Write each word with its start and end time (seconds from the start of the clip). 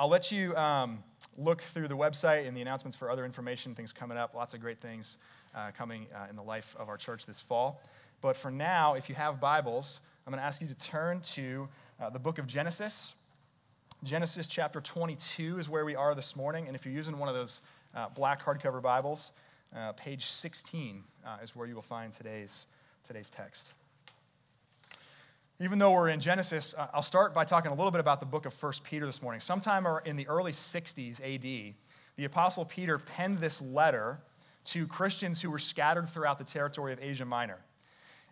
I'll 0.00 0.08
let 0.08 0.32
you 0.32 0.56
um, 0.56 1.04
look 1.36 1.60
through 1.60 1.88
the 1.88 1.96
website 1.96 2.48
and 2.48 2.56
the 2.56 2.62
announcements 2.62 2.96
for 2.96 3.10
other 3.10 3.26
information, 3.26 3.74
things 3.74 3.92
coming 3.92 4.16
up, 4.16 4.34
lots 4.34 4.54
of 4.54 4.60
great 4.62 4.80
things 4.80 5.18
uh, 5.54 5.72
coming 5.76 6.06
uh, 6.14 6.26
in 6.30 6.36
the 6.36 6.42
life 6.42 6.74
of 6.78 6.88
our 6.88 6.96
church 6.96 7.26
this 7.26 7.38
fall. 7.38 7.82
But 8.22 8.34
for 8.34 8.50
now, 8.50 8.94
if 8.94 9.10
you 9.10 9.14
have 9.16 9.40
Bibles, 9.40 10.00
I'm 10.26 10.30
going 10.30 10.40
to 10.40 10.46
ask 10.46 10.62
you 10.62 10.68
to 10.68 10.74
turn 10.74 11.20
to 11.34 11.68
uh, 12.00 12.08
the 12.08 12.18
book 12.18 12.38
of 12.38 12.46
Genesis. 12.46 13.12
Genesis 14.02 14.46
chapter 14.46 14.80
22 14.80 15.58
is 15.58 15.68
where 15.68 15.84
we 15.84 15.94
are 15.94 16.14
this 16.14 16.34
morning. 16.34 16.66
And 16.66 16.74
if 16.74 16.86
you're 16.86 16.94
using 16.94 17.18
one 17.18 17.28
of 17.28 17.34
those 17.34 17.60
uh, 17.94 18.08
black 18.08 18.42
hardcover 18.42 18.80
Bibles, 18.80 19.32
uh, 19.76 19.92
page 19.92 20.30
16 20.30 21.04
uh, 21.26 21.36
is 21.42 21.54
where 21.54 21.66
you 21.66 21.74
will 21.74 21.82
find 21.82 22.10
today's, 22.10 22.64
today's 23.06 23.28
text. 23.28 23.72
Even 25.62 25.78
though 25.78 25.92
we're 25.92 26.08
in 26.08 26.20
Genesis, 26.20 26.74
uh, 26.76 26.86
I'll 26.94 27.02
start 27.02 27.34
by 27.34 27.44
talking 27.44 27.70
a 27.70 27.74
little 27.74 27.90
bit 27.90 28.00
about 28.00 28.20
the 28.20 28.26
book 28.26 28.46
of 28.46 28.62
1 28.62 28.72
Peter 28.82 29.04
this 29.04 29.20
morning. 29.20 29.42
Sometime 29.42 29.86
in 30.06 30.16
the 30.16 30.26
early 30.26 30.52
60s 30.52 31.20
AD, 31.20 31.74
the 32.16 32.24
Apostle 32.24 32.64
Peter 32.64 32.98
penned 32.98 33.40
this 33.40 33.60
letter 33.60 34.20
to 34.64 34.86
Christians 34.86 35.42
who 35.42 35.50
were 35.50 35.58
scattered 35.58 36.08
throughout 36.08 36.38
the 36.38 36.44
territory 36.44 36.94
of 36.94 36.98
Asia 37.02 37.26
Minor. 37.26 37.58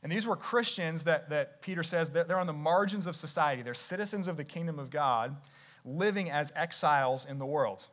And 0.03 0.11
these 0.11 0.27
were 0.27 0.37
Christians 0.37 1.05
that, 1.05 1.29
that 1.29 1.61
Peter 1.61 1.83
says 1.83 2.13
that 2.13 2.29
they're 2.29 2.39
on 2.39 2.47
the 2.47 2.55
margins 2.55 3.07
of 3.07 3.15
society. 3.15 3.61
They're 3.61 3.75
citizens 3.75 4.27
of 4.27 4.39
the 4.39 4.45
kingdom 4.45 4.79
of 4.79 4.89
God, 4.89 5.37
living 5.85 6.31
as 6.31 6.51
exiles 6.57 7.27
in 7.27 7.39
the 7.39 7.47
world. 7.47 7.89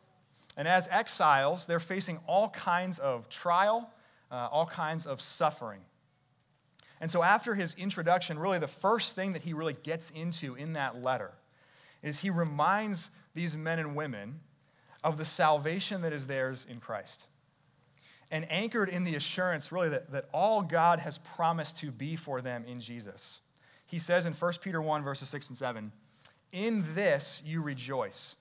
And 0.55 0.65
as 0.65 0.87
exiles, 0.89 1.65
they're 1.65 1.81
facing 1.81 2.19
all 2.25 2.49
kinds 2.49 2.99
of 2.99 3.27
trial, 3.27 3.91
uh, 4.31 4.47
all 4.49 4.65
kinds 4.65 5.05
of 5.05 5.19
suffering. 5.19 5.81
And 7.01 7.11
so, 7.11 7.23
after 7.23 7.55
his 7.55 7.73
introduction, 7.77 8.39
really 8.39 8.59
the 8.59 8.67
first 8.67 9.15
thing 9.15 9.33
that 9.33 9.43
he 9.43 9.53
really 9.53 9.75
gets 9.83 10.09
into 10.11 10.55
in 10.55 10.73
that 10.73 11.01
letter 11.01 11.31
is 12.01 12.19
he 12.19 12.29
reminds 12.29 13.09
these 13.33 13.55
men 13.55 13.79
and 13.79 13.95
women 13.95 14.39
of 15.03 15.17
the 15.17 15.25
salvation 15.25 16.01
that 16.01 16.13
is 16.13 16.27
theirs 16.27 16.65
in 16.69 16.79
Christ 16.79 17.27
and 18.31 18.49
anchored 18.51 18.89
in 18.89 19.03
the 19.03 19.15
assurance, 19.15 19.71
really, 19.71 19.89
that, 19.89 20.11
that 20.11 20.27
all 20.33 20.61
God 20.61 20.99
has 20.99 21.17
promised 21.19 21.77
to 21.77 21.91
be 21.91 22.15
for 22.15 22.41
them 22.41 22.65
in 22.65 22.79
Jesus. 22.79 23.41
He 23.85 23.99
says 23.99 24.25
in 24.25 24.33
1 24.33 24.53
Peter 24.61 24.81
1, 24.81 25.03
verses 25.03 25.29
6 25.29 25.49
and 25.49 25.57
7, 25.57 25.91
In 26.51 26.85
this 26.95 27.41
you 27.45 27.61
rejoice, 27.61 28.35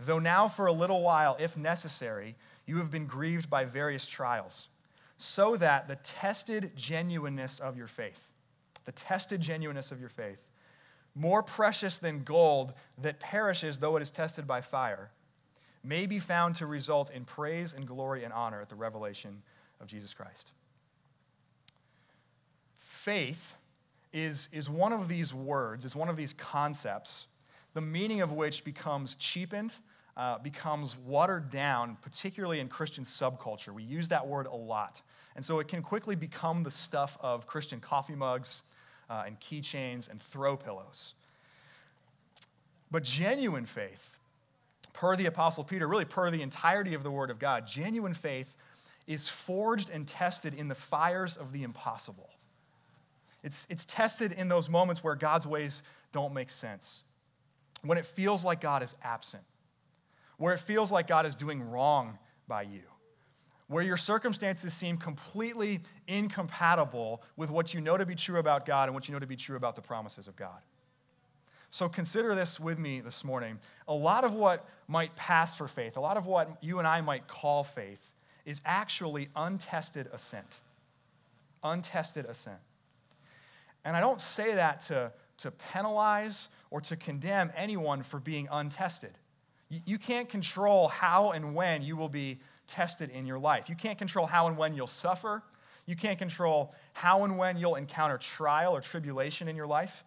though 0.00 0.18
now 0.18 0.48
for 0.48 0.66
a 0.66 0.72
little 0.72 1.02
while, 1.02 1.36
if 1.38 1.56
necessary, 1.56 2.34
you 2.66 2.78
have 2.78 2.90
been 2.90 3.06
grieved 3.06 3.50
by 3.50 3.64
various 3.64 4.06
trials, 4.06 4.68
so 5.18 5.56
that 5.56 5.88
the 5.88 5.96
tested 5.96 6.72
genuineness 6.76 7.58
of 7.58 7.76
your 7.76 7.86
faith, 7.86 8.30
the 8.84 8.92
tested 8.92 9.40
genuineness 9.40 9.90
of 9.90 10.00
your 10.00 10.08
faith, 10.08 10.48
more 11.14 11.42
precious 11.42 11.96
than 11.96 12.22
gold 12.22 12.74
that 12.98 13.18
perishes 13.18 13.78
though 13.78 13.96
it 13.96 14.02
is 14.02 14.10
tested 14.10 14.46
by 14.46 14.60
fire, 14.60 15.10
may 15.82 16.06
be 16.06 16.18
found 16.18 16.54
to 16.56 16.66
result 16.66 17.10
in 17.10 17.24
praise 17.24 17.72
and 17.72 17.86
glory 17.86 18.24
and 18.24 18.32
honor 18.32 18.60
at 18.60 18.68
the 18.68 18.74
revelation 18.74 19.42
of 19.80 19.86
Jesus 19.86 20.12
Christ. 20.12 20.50
Faith 22.78 23.54
is, 24.12 24.48
is 24.52 24.68
one 24.68 24.92
of 24.92 25.08
these 25.08 25.32
words, 25.32 25.84
is 25.84 25.94
one 25.94 26.08
of 26.08 26.16
these 26.16 26.32
concepts, 26.32 27.26
the 27.72 27.80
meaning 27.80 28.20
of 28.20 28.32
which 28.32 28.64
becomes 28.64 29.14
cheapened, 29.16 29.72
uh, 30.16 30.38
becomes 30.38 30.96
watered 30.96 31.50
down, 31.50 31.96
particularly 32.00 32.60
in 32.60 32.68
Christian 32.68 33.04
subculture. 33.04 33.72
We 33.72 33.82
use 33.82 34.08
that 34.08 34.26
word 34.26 34.46
a 34.46 34.54
lot. 34.54 35.02
And 35.34 35.44
so 35.44 35.58
it 35.58 35.68
can 35.68 35.82
quickly 35.82 36.16
become 36.16 36.62
the 36.62 36.70
stuff 36.70 37.18
of 37.20 37.46
Christian 37.46 37.80
coffee 37.80 38.14
mugs 38.14 38.62
uh, 39.10 39.24
and 39.26 39.38
keychains 39.38 40.10
and 40.10 40.22
throw 40.22 40.56
pillows. 40.56 41.14
But 42.90 43.02
genuine 43.02 43.66
faith, 43.66 44.16
per 44.92 45.16
the 45.16 45.26
Apostle 45.26 45.64
Peter, 45.64 45.86
really 45.86 46.06
per 46.06 46.30
the 46.30 46.40
entirety 46.40 46.94
of 46.94 47.02
the 47.02 47.10
Word 47.10 47.30
of 47.30 47.38
God, 47.38 47.66
genuine 47.66 48.14
faith 48.14 48.56
is 49.06 49.28
forged 49.28 49.90
and 49.90 50.08
tested 50.08 50.54
in 50.54 50.68
the 50.68 50.74
fires 50.74 51.36
of 51.36 51.52
the 51.52 51.62
impossible. 51.62 52.30
It's, 53.44 53.66
it's 53.68 53.84
tested 53.84 54.32
in 54.32 54.48
those 54.48 54.68
moments 54.68 55.04
where 55.04 55.14
God's 55.14 55.46
ways 55.46 55.82
don't 56.12 56.32
make 56.32 56.50
sense, 56.50 57.02
when 57.82 57.98
it 57.98 58.06
feels 58.06 58.44
like 58.44 58.60
God 58.60 58.82
is 58.82 58.94
absent, 59.02 59.44
where 60.36 60.54
it 60.54 60.60
feels 60.60 60.92
like 60.92 61.06
God 61.06 61.26
is 61.26 61.34
doing 61.34 61.62
wrong 61.62 62.18
by 62.46 62.62
you, 62.62 62.82
where 63.68 63.82
your 63.82 63.96
circumstances 63.96 64.74
seem 64.74 64.96
completely 64.96 65.82
incompatible 66.06 67.22
with 67.36 67.50
what 67.50 67.74
you 67.74 67.80
know 67.80 67.96
to 67.96 68.06
be 68.06 68.14
true 68.14 68.38
about 68.38 68.66
God 68.66 68.88
and 68.88 68.94
what 68.94 69.08
you 69.08 69.14
know 69.14 69.20
to 69.20 69.26
be 69.26 69.36
true 69.36 69.56
about 69.56 69.74
the 69.74 69.82
promises 69.82 70.28
of 70.28 70.36
God. 70.36 70.60
So 71.70 71.88
consider 71.88 72.34
this 72.34 72.60
with 72.60 72.78
me 72.78 73.00
this 73.00 73.24
morning. 73.24 73.58
A 73.88 73.94
lot 73.94 74.24
of 74.24 74.32
what 74.32 74.66
might 74.86 75.16
pass 75.16 75.54
for 75.54 75.68
faith, 75.68 75.96
a 75.96 76.00
lot 76.00 76.16
of 76.16 76.26
what 76.26 76.62
you 76.62 76.78
and 76.78 76.86
I 76.86 77.00
might 77.00 77.26
call 77.26 77.64
faith, 77.64 78.12
is 78.44 78.60
actually 78.64 79.28
untested 79.34 80.08
assent. 80.12 80.60
Untested 81.64 82.24
assent. 82.26 82.60
And 83.84 83.96
I 83.96 84.00
don't 84.00 84.20
say 84.20 84.54
that 84.54 84.80
to, 84.82 85.12
to 85.38 85.50
penalize 85.50 86.48
or 86.70 86.80
to 86.82 86.96
condemn 86.96 87.52
anyone 87.56 88.02
for 88.02 88.20
being 88.20 88.48
untested. 88.50 89.12
You, 89.68 89.98
can't 89.98 90.28
control 90.28 90.88
how 90.88 91.32
and 91.32 91.54
when 91.54 91.82
you 91.82 91.96
will 91.96 92.08
be 92.08 92.38
tested 92.68 93.10
in 93.10 93.26
your 93.26 93.38
life. 93.38 93.68
You 93.68 93.74
can't 93.74 93.98
control 93.98 94.26
how 94.26 94.46
and 94.46 94.56
when 94.56 94.74
you'll 94.74 94.86
suffer. 94.86 95.42
You 95.86 95.96
can't 95.96 96.18
control 96.18 96.74
how 96.92 97.24
and 97.24 97.36
when 97.36 97.56
you'll 97.56 97.74
encounter 97.74 98.18
trial 98.18 98.76
or 98.76 98.80
tribulation 98.80 99.48
in 99.48 99.56
your 99.56 99.66
life. 99.66 100.04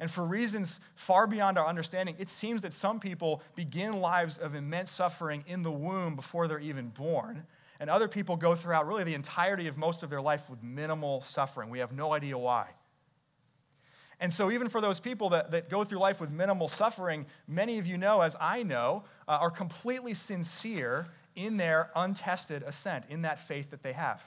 And 0.00 0.10
for 0.10 0.24
reasons 0.24 0.80
far 0.94 1.26
beyond 1.26 1.58
our 1.58 1.66
understanding, 1.66 2.14
it 2.18 2.30
seems 2.30 2.62
that 2.62 2.72
some 2.72 3.00
people 3.00 3.42
begin 3.54 4.00
lives 4.00 4.38
of 4.38 4.54
immense 4.54 4.90
suffering 4.90 5.44
in 5.46 5.62
the 5.62 5.72
womb 5.72 6.14
before 6.14 6.46
they're 6.46 6.60
even 6.60 6.88
born. 6.90 7.44
And 7.80 7.90
other 7.90 8.08
people 8.08 8.36
go 8.36 8.54
throughout 8.54 8.86
really 8.86 9.04
the 9.04 9.14
entirety 9.14 9.66
of 9.66 9.76
most 9.76 10.02
of 10.02 10.10
their 10.10 10.20
life 10.20 10.48
with 10.48 10.62
minimal 10.62 11.20
suffering. 11.20 11.68
We 11.70 11.80
have 11.80 11.92
no 11.92 12.12
idea 12.12 12.38
why. 12.38 12.68
And 14.20 14.34
so, 14.34 14.50
even 14.50 14.68
for 14.68 14.80
those 14.80 14.98
people 14.98 15.30
that, 15.30 15.52
that 15.52 15.70
go 15.70 15.84
through 15.84 15.98
life 15.98 16.20
with 16.20 16.30
minimal 16.30 16.66
suffering, 16.66 17.26
many 17.46 17.78
of 17.78 17.86
you 17.86 17.96
know, 17.96 18.20
as 18.20 18.34
I 18.40 18.64
know, 18.64 19.04
uh, 19.28 19.38
are 19.40 19.50
completely 19.50 20.14
sincere 20.14 21.06
in 21.36 21.56
their 21.56 21.90
untested 21.94 22.64
assent, 22.64 23.04
in 23.08 23.22
that 23.22 23.38
faith 23.38 23.70
that 23.70 23.84
they 23.84 23.92
have. 23.92 24.24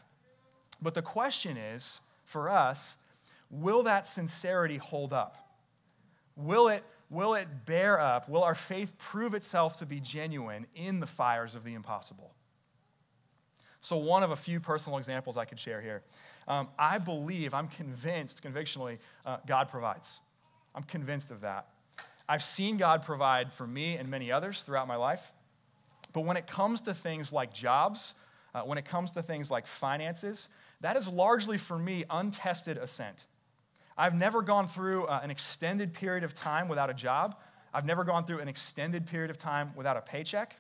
But 0.82 0.94
the 0.94 1.02
question 1.02 1.58
is 1.58 2.00
for 2.26 2.50
us, 2.50 2.98
will 3.50 3.84
that 3.84 4.08
sincerity 4.08 4.78
hold 4.78 5.12
up? 5.12 5.36
Will 6.38 6.70
it, 6.70 6.86
will 7.10 7.34
it 7.34 7.66
bear 7.66 8.00
up? 8.00 8.30
Will 8.30 8.44
our 8.44 8.56
faith 8.56 8.98
prove 8.98 9.34
itself 9.34 9.78
to 9.80 9.86
be 9.86 10.00
genuine 10.00 10.68
in 10.74 11.02
the 11.02 11.08
fires 11.08 11.54
of 11.54 11.66
the 11.66 11.74
impossible? 11.74 12.32
So, 13.82 13.98
one 13.98 14.24
of 14.24 14.32
a 14.32 14.36
few 14.36 14.60
personal 14.60 14.98
examples 14.98 15.36
I 15.36 15.46
could 15.46 15.60
share 15.60 15.82
here. 15.82 16.04
Um, 16.48 16.70
I 16.78 16.98
believe, 16.98 17.54
I'm 17.54 17.68
convinced, 17.68 18.42
convictionally, 18.42 19.00
uh, 19.26 19.38
God 19.46 19.70
provides. 19.70 20.20
I'm 20.74 20.84
convinced 20.84 21.32
of 21.32 21.42
that. 21.42 21.68
I've 22.28 22.44
seen 22.44 22.78
God 22.78 23.04
provide 23.04 23.52
for 23.52 23.68
me 23.68 23.96
and 23.96 24.10
many 24.10 24.32
others 24.32 24.64
throughout 24.64 24.88
my 24.88 24.96
life. 24.96 25.32
But 26.14 26.22
when 26.22 26.38
it 26.38 26.48
comes 26.48 26.82
to 26.82 26.94
things 26.94 27.32
like 27.32 27.54
jobs, 27.54 28.14
uh, 28.54 28.62
when 28.62 28.78
it 28.78 28.86
comes 28.86 29.12
to 29.12 29.24
things 29.24 29.50
like 29.50 29.68
finances, 29.68 30.50
that 30.82 30.98
is 30.98 31.08
largely 31.08 31.58
for 31.58 31.78
me 31.78 32.06
untested 32.10 32.78
assent. 32.78 33.26
I've 33.98 34.16
never 34.16 34.42
gone 34.42 34.68
through 34.68 35.06
uh, 35.06 35.20
an 35.24 35.32
extended 35.32 35.94
period 35.94 36.24
of 36.24 36.34
time 36.34 36.68
without 36.68 36.90
a 36.90 36.94
job. 36.94 37.36
I've 37.74 37.86
never 37.86 38.04
gone 38.04 38.26
through 38.26 38.40
an 38.40 38.48
extended 38.48 39.06
period 39.06 39.30
of 39.30 39.38
time 39.38 39.74
without 39.76 39.96
a 39.96 40.02
paycheck. 40.02 40.58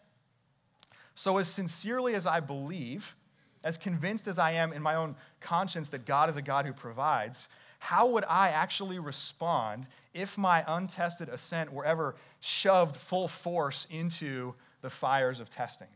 So, 1.16 1.38
as 1.38 1.50
sincerely 1.50 2.14
as 2.16 2.25
I 2.25 2.40
believe, 2.40 3.16
as 3.64 3.78
convinced 3.78 4.28
as 4.28 4.38
I 4.38 4.52
am 4.52 4.74
in 4.74 4.82
my 4.82 4.96
own 4.96 5.16
conscience 5.40 5.90
that 5.90 6.06
God 6.06 6.30
is 6.30 6.36
a 6.36 6.42
God 6.42 6.66
who 6.66 6.74
provides, 6.74 7.48
how 7.80 8.08
would 8.08 8.24
I 8.28 8.50
actually 8.50 9.00
respond 9.00 9.88
if 10.14 10.38
my 10.38 10.64
untested 10.68 11.30
assent 11.30 11.74
were 11.74 11.86
ever 11.86 12.16
shoved 12.40 12.96
full 12.96 13.28
force 13.28 13.88
into 13.90 14.56
the 14.82 14.90
fires 14.90 15.40
of 15.40 15.50
testing? 15.50 15.88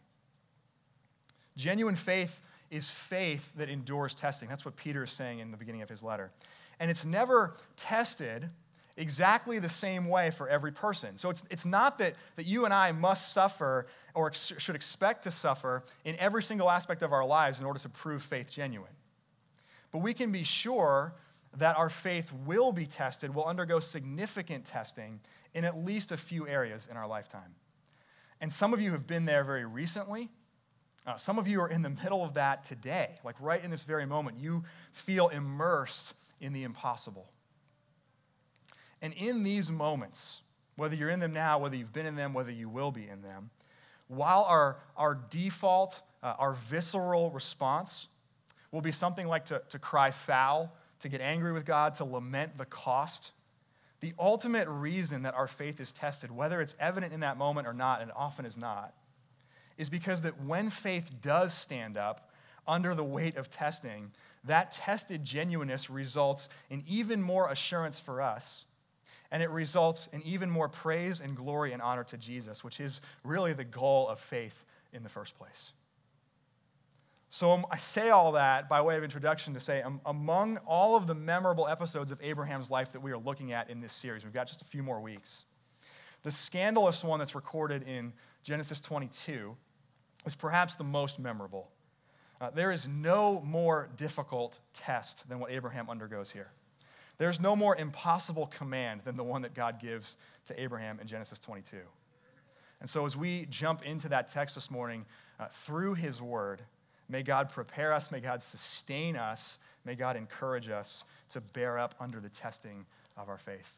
Genuine 1.57 1.95
faith 1.95 2.39
is 2.69 2.89
faith 2.89 3.51
that 3.55 3.69
endures 3.69 4.13
testing. 4.13 4.49
That's 4.49 4.65
what 4.65 4.75
Peter 4.75 5.03
is 5.03 5.11
saying 5.11 5.39
in 5.39 5.51
the 5.51 5.57
beginning 5.57 5.81
of 5.81 5.89
his 5.89 6.03
letter 6.03 6.31
and 6.79 6.91
it's 6.91 7.05
never 7.05 7.55
tested 7.75 8.49
exactly 8.97 9.59
the 9.59 9.69
same 9.69 10.07
way 10.07 10.31
for 10.31 10.47
every 10.47 10.71
person. 10.71 11.17
So 11.17 11.29
it's, 11.29 11.43
it's 11.49 11.65
not 11.65 11.97
that, 11.99 12.15
that 12.35 12.45
you 12.45 12.65
and 12.65 12.73
I 12.73 12.91
must 12.91 13.33
suffer 13.33 13.87
or 14.13 14.27
ex- 14.27 14.53
should 14.57 14.75
expect 14.75 15.23
to 15.23 15.31
suffer 15.31 15.83
in 16.05 16.15
every 16.17 16.41
single 16.41 16.69
aspect 16.69 17.01
of 17.01 17.11
our 17.11 17.25
lives 17.25 17.59
in 17.59 17.65
order 17.65 17.79
to 17.79 17.89
prove 17.89 18.23
faith 18.23 18.49
genuine. 18.49 18.93
But 19.91 19.99
we 19.99 20.13
can 20.13 20.31
be 20.31 20.43
sure 20.43 21.13
that 21.57 21.77
our 21.77 21.89
faith 21.89 22.31
will 22.45 22.71
be 22.71 22.85
tested, 22.85 23.33
will 23.33 23.45
undergo 23.45 23.79
significant 23.79 24.65
testing 24.65 25.19
in 25.53 25.63
at 25.63 25.77
least 25.77 26.11
a 26.11 26.17
few 26.17 26.47
areas 26.47 26.87
in 26.89 26.97
our 26.97 27.07
lifetime. 27.07 27.55
And 28.41 28.51
some 28.51 28.73
of 28.73 28.81
you 28.81 28.91
have 28.91 29.07
been 29.07 29.25
there 29.25 29.43
very 29.43 29.65
recently. 29.65 30.29
Uh, 31.07 31.17
some 31.17 31.37
of 31.37 31.47
you 31.47 31.61
are 31.61 31.69
in 31.69 31.81
the 31.81 31.89
middle 31.89 32.23
of 32.23 32.33
that 32.33 32.65
today, 32.65 33.15
like 33.23 33.35
right 33.39 33.63
in 33.63 33.71
this 33.71 33.83
very 33.83 34.05
moment. 34.05 34.39
You 34.39 34.63
feel 34.91 35.29
immersed 35.29 36.13
in 36.41 36.51
the 36.51 36.63
impossible. 36.63 37.29
And 39.01 39.13
in 39.13 39.43
these 39.43 39.69
moments, 39.69 40.41
whether 40.75 40.95
you're 40.95 41.09
in 41.09 41.19
them 41.19 41.33
now, 41.33 41.59
whether 41.59 41.75
you've 41.75 41.93
been 41.93 42.05
in 42.05 42.15
them, 42.15 42.33
whether 42.33 42.51
you 42.51 42.69
will 42.69 42.91
be 42.91 43.07
in 43.07 43.21
them, 43.21 43.49
while 44.07 44.43
our, 44.43 44.77
our 44.95 45.15
default, 45.15 46.01
uh, 46.21 46.35
our 46.37 46.53
visceral 46.53 47.31
response 47.31 48.07
will 48.71 48.81
be 48.81 48.91
something 48.91 49.27
like 49.27 49.45
to, 49.45 49.61
to 49.69 49.79
cry 49.79 50.11
foul, 50.11 50.73
to 50.99 51.09
get 51.09 51.21
angry 51.21 51.53
with 51.53 51.65
God, 51.65 51.95
to 51.95 52.05
lament 52.05 52.57
the 52.57 52.65
cost, 52.65 53.31
the 54.01 54.13
ultimate 54.19 54.67
reason 54.67 55.23
that 55.23 55.33
our 55.33 55.47
faith 55.47 55.79
is 55.79 55.91
tested, 55.91 56.31
whether 56.31 56.61
it's 56.61 56.75
evident 56.79 57.13
in 57.13 57.21
that 57.21 57.37
moment 57.37 57.67
or 57.67 57.73
not, 57.73 58.01
and 58.01 58.11
often 58.15 58.45
is 58.45 58.57
not, 58.57 58.93
is 59.77 59.89
because 59.89 60.21
that 60.21 60.43
when 60.43 60.69
faith 60.69 61.11
does 61.21 61.53
stand 61.53 61.97
up 61.97 62.29
under 62.67 62.93
the 62.93 63.03
weight 63.03 63.35
of 63.37 63.49
testing, 63.49 64.11
that 64.43 64.71
tested 64.71 65.23
genuineness 65.23 65.89
results 65.89 66.49
in 66.69 66.83
even 66.87 67.21
more 67.21 67.49
assurance 67.49 67.99
for 67.99 68.21
us. 68.21 68.65
And 69.31 69.41
it 69.41 69.49
results 69.49 70.07
in 70.13 70.21
even 70.21 70.49
more 70.49 70.69
praise 70.69 71.19
and 71.19 71.35
glory 71.35 71.73
and 71.73 71.81
honor 71.81 72.03
to 72.05 72.17
Jesus, 72.17 72.63
which 72.63 72.79
is 72.79 73.01
really 73.23 73.53
the 73.53 73.63
goal 73.63 74.07
of 74.07 74.19
faith 74.19 74.65
in 74.93 75.03
the 75.03 75.09
first 75.09 75.37
place. 75.37 75.71
So 77.29 77.51
um, 77.51 77.65
I 77.69 77.77
say 77.77 78.11
all 78.11 78.31
that 78.33 78.69
by 78.69 78.81
way 78.81 78.95
of 78.95 79.03
introduction 79.03 79.53
to 79.55 79.59
say, 79.59 79.81
um, 79.81 79.99
among 80.05 80.57
all 80.65 80.95
of 80.95 81.05
the 81.05 81.15
memorable 81.15 81.67
episodes 81.67 82.11
of 82.11 82.21
Abraham's 82.23 82.71
life 82.71 82.93
that 82.93 83.01
we 83.01 83.11
are 83.11 83.17
looking 83.17 83.51
at 83.51 83.69
in 83.69 83.81
this 83.81 83.91
series, 83.91 84.23
we've 84.23 84.33
got 84.33 84.47
just 84.47 84.61
a 84.61 84.65
few 84.65 84.81
more 84.81 85.01
weeks. 85.01 85.43
The 86.23 86.31
scandalous 86.31 87.03
one 87.03 87.19
that's 87.19 87.35
recorded 87.35 87.83
in 87.83 88.13
Genesis 88.43 88.79
22 88.79 89.55
is 90.25 90.33
perhaps 90.33 90.75
the 90.75 90.83
most 90.83 91.19
memorable. 91.19 91.69
Uh, 92.39 92.51
there 92.51 92.71
is 92.71 92.87
no 92.87 93.41
more 93.45 93.89
difficult 93.95 94.59
test 94.73 95.27
than 95.27 95.39
what 95.39 95.51
Abraham 95.51 95.89
undergoes 95.89 96.31
here. 96.31 96.51
There's 97.17 97.39
no 97.39 97.55
more 97.55 97.75
impossible 97.75 98.47
command 98.47 99.01
than 99.05 99.15
the 99.15 99.23
one 99.23 99.41
that 99.43 99.53
God 99.53 99.79
gives 99.79 100.17
to 100.47 100.61
Abraham 100.61 100.99
in 100.99 101.07
Genesis 101.07 101.39
22. 101.39 101.77
And 102.81 102.89
so, 102.89 103.05
as 103.05 103.15
we 103.15 103.47
jump 103.49 103.83
into 103.83 104.09
that 104.09 104.31
text 104.31 104.55
this 104.55 104.69
morning, 104.69 105.05
uh, 105.39 105.47
through 105.49 105.95
his 105.95 106.21
word, 106.21 106.61
may 107.07 107.23
God 107.23 107.49
prepare 107.49 107.93
us, 107.93 108.11
may 108.11 108.19
God 108.19 108.43
sustain 108.43 109.15
us, 109.15 109.59
may 109.85 109.95
God 109.95 110.17
encourage 110.17 110.69
us 110.69 111.03
to 111.29 111.41
bear 111.41 111.79
up 111.79 111.95
under 111.99 112.19
the 112.19 112.29
testing 112.29 112.85
of 113.15 113.29
our 113.29 113.37
faith. 113.37 113.73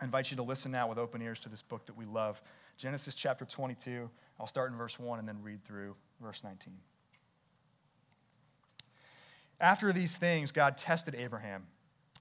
I 0.00 0.04
invite 0.04 0.30
you 0.30 0.36
to 0.36 0.42
listen 0.42 0.70
now 0.70 0.88
with 0.88 0.98
open 0.98 1.22
ears 1.22 1.40
to 1.40 1.48
this 1.48 1.62
book 1.62 1.86
that 1.86 1.96
we 1.96 2.04
love 2.04 2.40
Genesis 2.76 3.14
chapter 3.14 3.44
22. 3.44 4.08
I'll 4.38 4.46
start 4.46 4.70
in 4.70 4.76
verse 4.76 4.98
1 4.98 5.18
and 5.18 5.28
then 5.28 5.42
read 5.42 5.64
through 5.64 5.96
verse 6.20 6.42
19. 6.42 6.74
After 9.60 9.92
these 9.92 10.16
things, 10.16 10.50
God 10.50 10.76
tested 10.76 11.14
Abraham 11.14 11.66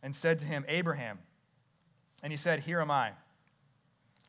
and 0.03 0.13
said 0.13 0.37
to 0.39 0.45
him, 0.45 0.65
Abraham. 0.67 1.19
And 2.21 2.31
he 2.31 2.37
said, 2.37 2.61
Here 2.61 2.81
am 2.81 2.91
I. 2.91 3.13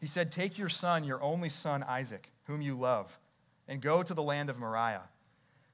He 0.00 0.06
said, 0.06 0.32
Take 0.32 0.56
your 0.56 0.69
son, 0.69 1.05
your 1.05 1.21
only 1.23 1.49
son, 1.49 1.82
Isaac, 1.82 2.31
whom 2.44 2.62
you 2.62 2.75
love, 2.75 3.19
and 3.67 3.82
go 3.82 4.03
to 4.03 4.15
the 4.15 4.23
land 4.23 4.49
of 4.49 4.59
Moriah, 4.59 5.09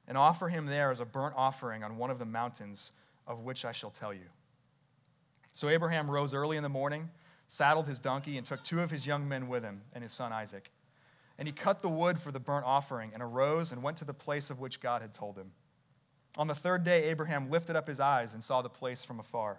and 0.09 0.17
offer 0.17 0.49
him 0.49 0.67
there 0.67 0.91
as 0.91 1.01
a 1.01 1.05
burnt 1.05 1.35
offering 1.37 1.85
on 1.85 1.99
one 1.99 2.11
of 2.11 2.19
the 2.19 2.25
mountains 2.25 2.93
of 3.27 3.41
which 3.41 3.65
I 3.65 3.73
shall 3.73 3.91
tell 3.91 4.15
you. 4.15 4.31
So 5.53 5.69
Abraham 5.69 6.11
rose 6.11 6.33
early 6.33 6.57
in 6.57 6.63
the 6.63 6.69
morning, 6.69 7.11
saddled 7.49 7.87
his 7.87 8.01
donkey, 8.01 8.39
and 8.39 8.47
took 8.47 8.63
two 8.63 8.81
of 8.81 8.91
his 8.91 9.07
young 9.07 9.29
men 9.29 9.49
with 9.49 9.63
him 9.63 9.83
and 9.93 10.03
his 10.03 10.13
son 10.13 10.33
Isaac. 10.33 10.71
And 11.37 11.49
he 11.49 11.53
cut 11.53 11.83
the 11.83 11.89
wood 11.89 12.21
for 12.21 12.33
the 12.33 12.41
burnt 12.41 12.67
offering, 12.67 13.11
and 13.13 13.23
arose 13.23 13.73
and 13.73 13.83
went 13.83 13.97
to 13.99 14.05
the 14.05 14.15
place 14.15 14.51
of 14.51 14.61
which 14.61 14.81
God 14.81 15.03
had 15.03 15.13
told 15.13 15.37
him. 15.37 15.53
On 16.37 16.47
the 16.47 16.55
third 16.55 16.85
day, 16.85 17.05
Abraham 17.05 17.51
lifted 17.51 17.75
up 17.75 17.89
his 17.89 17.99
eyes 17.99 18.33
and 18.33 18.45
saw 18.45 18.63
the 18.63 18.69
place 18.69 19.03
from 19.03 19.19
afar. 19.19 19.59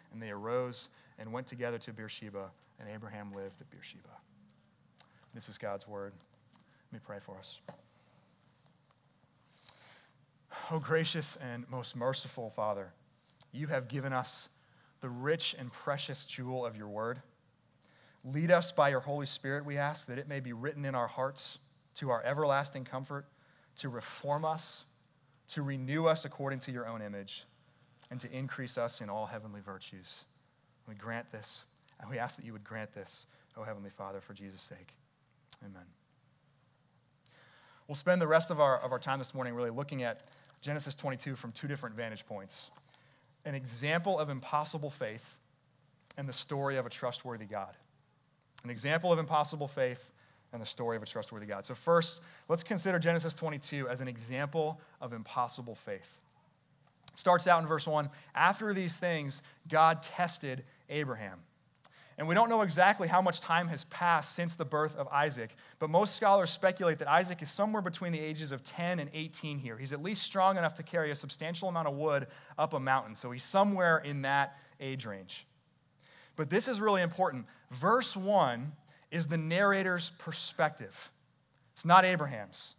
and 0.11 0.21
they 0.21 0.29
arose 0.29 0.89
and 1.17 1.31
went 1.31 1.47
together 1.47 1.77
to 1.79 1.93
Beersheba, 1.93 2.49
and 2.79 2.89
Abraham 2.89 3.33
lived 3.33 3.61
at 3.61 3.69
Beersheba. 3.69 4.09
This 5.33 5.47
is 5.47 5.57
God's 5.57 5.87
word. 5.87 6.13
Let 6.91 6.99
me 6.99 7.03
pray 7.05 7.19
for 7.19 7.37
us. 7.37 7.59
Oh, 10.69 10.79
gracious 10.79 11.37
and 11.37 11.69
most 11.69 11.95
merciful 11.95 12.49
Father, 12.49 12.93
you 13.51 13.67
have 13.67 13.87
given 13.87 14.13
us 14.13 14.49
the 14.99 15.09
rich 15.09 15.55
and 15.57 15.71
precious 15.71 16.25
jewel 16.25 16.65
of 16.65 16.75
your 16.75 16.87
word. 16.87 17.21
Lead 18.23 18.51
us 18.51 18.71
by 18.71 18.89
your 18.89 18.99
Holy 19.01 19.25
Spirit, 19.25 19.65
we 19.65 19.77
ask, 19.77 20.07
that 20.07 20.17
it 20.17 20.27
may 20.27 20.39
be 20.39 20.53
written 20.53 20.85
in 20.85 20.93
our 20.93 21.07
hearts 21.07 21.57
to 21.95 22.09
our 22.09 22.23
everlasting 22.23 22.85
comfort, 22.85 23.25
to 23.77 23.89
reform 23.89 24.45
us, 24.45 24.85
to 25.47 25.61
renew 25.61 26.05
us 26.05 26.23
according 26.23 26.59
to 26.59 26.71
your 26.71 26.87
own 26.87 27.01
image 27.01 27.45
and 28.11 28.19
to 28.19 28.31
increase 28.31 28.77
us 28.77 28.99
in 28.99 29.09
all 29.09 29.27
heavenly 29.27 29.61
virtues. 29.61 30.25
We 30.87 30.93
grant 30.93 31.31
this, 31.31 31.63
and 31.99 32.09
we 32.09 32.19
ask 32.19 32.35
that 32.35 32.45
you 32.45 32.51
would 32.51 32.65
grant 32.65 32.93
this, 32.93 33.25
O 33.57 33.63
Heavenly 33.63 33.89
Father, 33.89 34.19
for 34.19 34.33
Jesus' 34.33 34.61
sake. 34.61 34.95
Amen. 35.63 35.85
We'll 37.87 37.95
spend 37.95 38.21
the 38.21 38.27
rest 38.27 38.51
of 38.51 38.59
our, 38.59 38.77
of 38.77 38.91
our 38.91 38.99
time 38.99 39.19
this 39.19 39.33
morning 39.33 39.53
really 39.53 39.69
looking 39.69 40.03
at 40.03 40.23
Genesis 40.61 40.93
22 40.93 41.35
from 41.35 41.53
two 41.53 41.67
different 41.67 41.95
vantage 41.95 42.25
points 42.25 42.69
an 43.43 43.55
example 43.55 44.19
of 44.19 44.29
impossible 44.29 44.91
faith 44.91 45.37
and 46.15 46.29
the 46.29 46.33
story 46.33 46.77
of 46.77 46.85
a 46.85 46.89
trustworthy 46.89 47.47
God. 47.47 47.75
An 48.63 48.69
example 48.69 49.11
of 49.11 49.17
impossible 49.17 49.67
faith 49.67 50.11
and 50.53 50.61
the 50.61 50.65
story 50.65 50.95
of 50.95 51.01
a 51.01 51.07
trustworthy 51.07 51.47
God. 51.47 51.65
So, 51.65 51.73
first, 51.73 52.21
let's 52.47 52.61
consider 52.61 52.99
Genesis 52.99 53.33
22 53.33 53.89
as 53.89 53.99
an 53.99 54.07
example 54.07 54.79
of 54.99 55.11
impossible 55.11 55.73
faith 55.73 56.19
starts 57.15 57.47
out 57.47 57.61
in 57.61 57.67
verse 57.67 57.87
1 57.87 58.09
After 58.35 58.73
these 58.73 58.97
things, 58.97 59.41
God 59.67 60.03
tested 60.03 60.63
Abraham. 60.89 61.39
And 62.17 62.27
we 62.27 62.35
don't 62.35 62.49
know 62.49 62.61
exactly 62.61 63.07
how 63.07 63.21
much 63.21 63.41
time 63.41 63.69
has 63.69 63.85
passed 63.85 64.35
since 64.35 64.53
the 64.55 64.65
birth 64.65 64.95
of 64.95 65.07
Isaac, 65.07 65.55
but 65.79 65.89
most 65.89 66.15
scholars 66.15 66.51
speculate 66.51 66.99
that 66.99 67.09
Isaac 67.09 67.41
is 67.41 67.49
somewhere 67.49 67.81
between 67.81 68.11
the 68.11 68.19
ages 68.19 68.51
of 68.51 68.63
10 68.63 68.99
and 68.99 69.09
18 69.13 69.57
here. 69.57 69.77
He's 69.77 69.91
at 69.91 70.03
least 70.03 70.21
strong 70.21 70.57
enough 70.57 70.75
to 70.75 70.83
carry 70.83 71.09
a 71.09 71.15
substantial 71.15 71.67
amount 71.67 71.87
of 71.87 71.95
wood 71.95 72.27
up 72.59 72.73
a 72.73 72.79
mountain, 72.79 73.15
so 73.15 73.31
he's 73.31 73.43
somewhere 73.43 73.97
in 73.97 74.21
that 74.21 74.55
age 74.79 75.05
range. 75.05 75.47
But 76.35 76.49
this 76.49 76.67
is 76.67 76.79
really 76.79 77.01
important. 77.01 77.45
Verse 77.71 78.15
1 78.15 78.73
is 79.09 79.27
the 79.27 79.37
narrator's 79.37 80.11
perspective, 80.19 81.09
it's 81.73 81.85
not 81.85 82.05
Abraham's. 82.05 82.75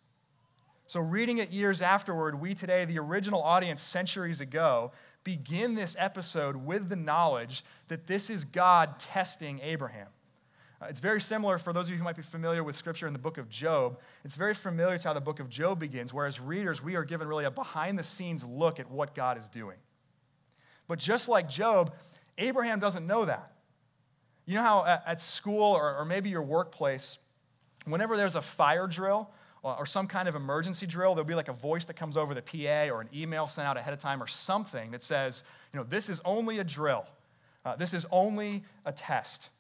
So, 0.87 1.01
reading 1.01 1.39
it 1.39 1.51
years 1.51 1.81
afterward, 1.81 2.41
we 2.41 2.55
today, 2.55 2.85
the 2.85 2.99
original 2.99 3.43
audience 3.43 3.81
centuries 3.81 4.41
ago, 4.41 4.93
begin 5.25 5.75
this 5.75 5.97
episode 5.99 6.57
with 6.57 6.89
the 6.89 6.97
knowledge 6.97 7.65
that 7.89 8.07
this 8.07 8.29
is 8.29 8.45
God 8.45 8.99
testing 8.99 9.61
Abraham. 9.63 10.09
Uh, 10.83 10.87
it's 10.89 11.01
very 11.01 11.21
similar 11.21 11.59
for 11.59 11.73
those 11.73 11.87
of 11.87 11.93
you 11.93 11.99
who 11.99 12.05
might 12.05 12.17
be 12.17 12.23
familiar 12.23 12.65
with 12.65 12.75
scripture 12.75 13.07
in 13.07 13.13
the 13.13 13.19
book 13.19 13.39
of 13.39 13.49
Job. 13.49 13.99
It's 14.25 14.35
very 14.35 14.55
familiar 14.55 14.99
to 14.99 15.09
how 15.09 15.15
the 15.15 15.21
book 15.21 15.39
of 15.39 15.49
Job 15.49 15.79
begins, 15.79 16.13
whereas 16.13 16.41
readers, 16.41 16.83
we 16.83 16.97
are 16.97 17.05
given 17.05 17.29
really 17.29 17.45
a 17.45 17.51
behind 17.51 17.99
the 17.99 18.03
scenes 18.03 18.45
look 18.45 18.81
at 18.81 18.91
what 18.91 19.15
God 19.15 19.39
is 19.39 19.49
doing. 19.49 19.77
But 20.89 20.99
just 20.99 21.29
like 21.29 21.49
Job, 21.49 21.95
Abraham 22.37 22.81
doesn't 22.81 23.07
know 23.07 23.25
that. 23.25 23.53
You 24.45 24.57
know 24.57 24.63
how 24.63 24.85
at 25.07 25.21
school 25.21 25.73
or, 25.73 25.97
or 25.97 26.05
maybe 26.05 26.31
your 26.31 26.43
workplace, 26.43 27.19
whenever 27.85 28.17
there's 28.17 28.35
a 28.35 28.43
fire 28.43 28.89
drill, 28.89 29.31
or 29.63 29.87
some 29.87 30.07
kind 30.07 30.29
of 30.29 30.35
emergency 30.35 30.87
drill, 30.87 31.15
there'll 31.15 31.27
be 31.27 31.35
like 31.35 31.49
a 31.49 31.53
voice 31.53 31.85
that 31.85 31.95
comes 31.95 32.17
over 32.17 32.35
the 32.35 32.43
PA 32.43 32.93
or 32.93 33.01
an 33.01 33.09
email 33.15 33.47
sent 33.47 33.67
out 33.67 33.77
ahead 33.77 33.93
of 33.93 34.01
time 34.01 34.23
or 34.23 34.27
something 34.27 34.91
that 34.91 35.03
says, 35.03 35.45
you 35.73 35.79
know, 35.79 35.85
this 35.85 36.09
is 36.09 36.21
only 36.25 36.59
a 36.59 36.65
drill. 36.65 37.07
Uh, 37.65 37.77
this 37.77 37.95
is 37.95 38.05
only 38.11 38.65
a 38.85 38.93
test. 38.93 39.51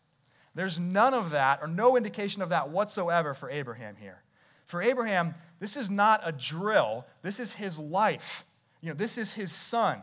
There's 0.54 0.78
none 0.78 1.14
of 1.14 1.30
that 1.30 1.61
or 1.62 1.68
no 1.68 1.97
indication 1.97 2.42
of 2.42 2.49
that 2.49 2.68
whatsoever 2.68 3.32
for 3.32 3.49
Abraham 3.49 3.97
here. 3.97 4.23
For 4.64 4.82
Abraham, 4.82 5.35
this 5.61 5.76
is 5.76 5.90
not 5.90 6.21
a 6.25 6.32
drill, 6.32 7.06
this 7.23 7.38
is 7.38 7.54
his 7.54 7.78
life. 7.78 8.44
You 8.80 8.90
know, 8.90 8.97
this 8.97 9.16
is 9.16 9.35
his 9.35 9.52
son. 9.52 10.02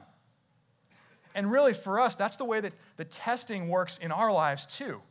And 1.36 1.52
really, 1.52 1.74
for 1.74 2.00
us, 2.00 2.16
that's 2.16 2.38
the 2.38 2.46
way 2.46 2.60
that 2.62 2.74
the 2.98 3.06
testing 3.06 3.68
works 3.68 3.98
in 3.98 4.12
our 4.12 4.32
lives 4.32 4.66
too. 4.66 5.02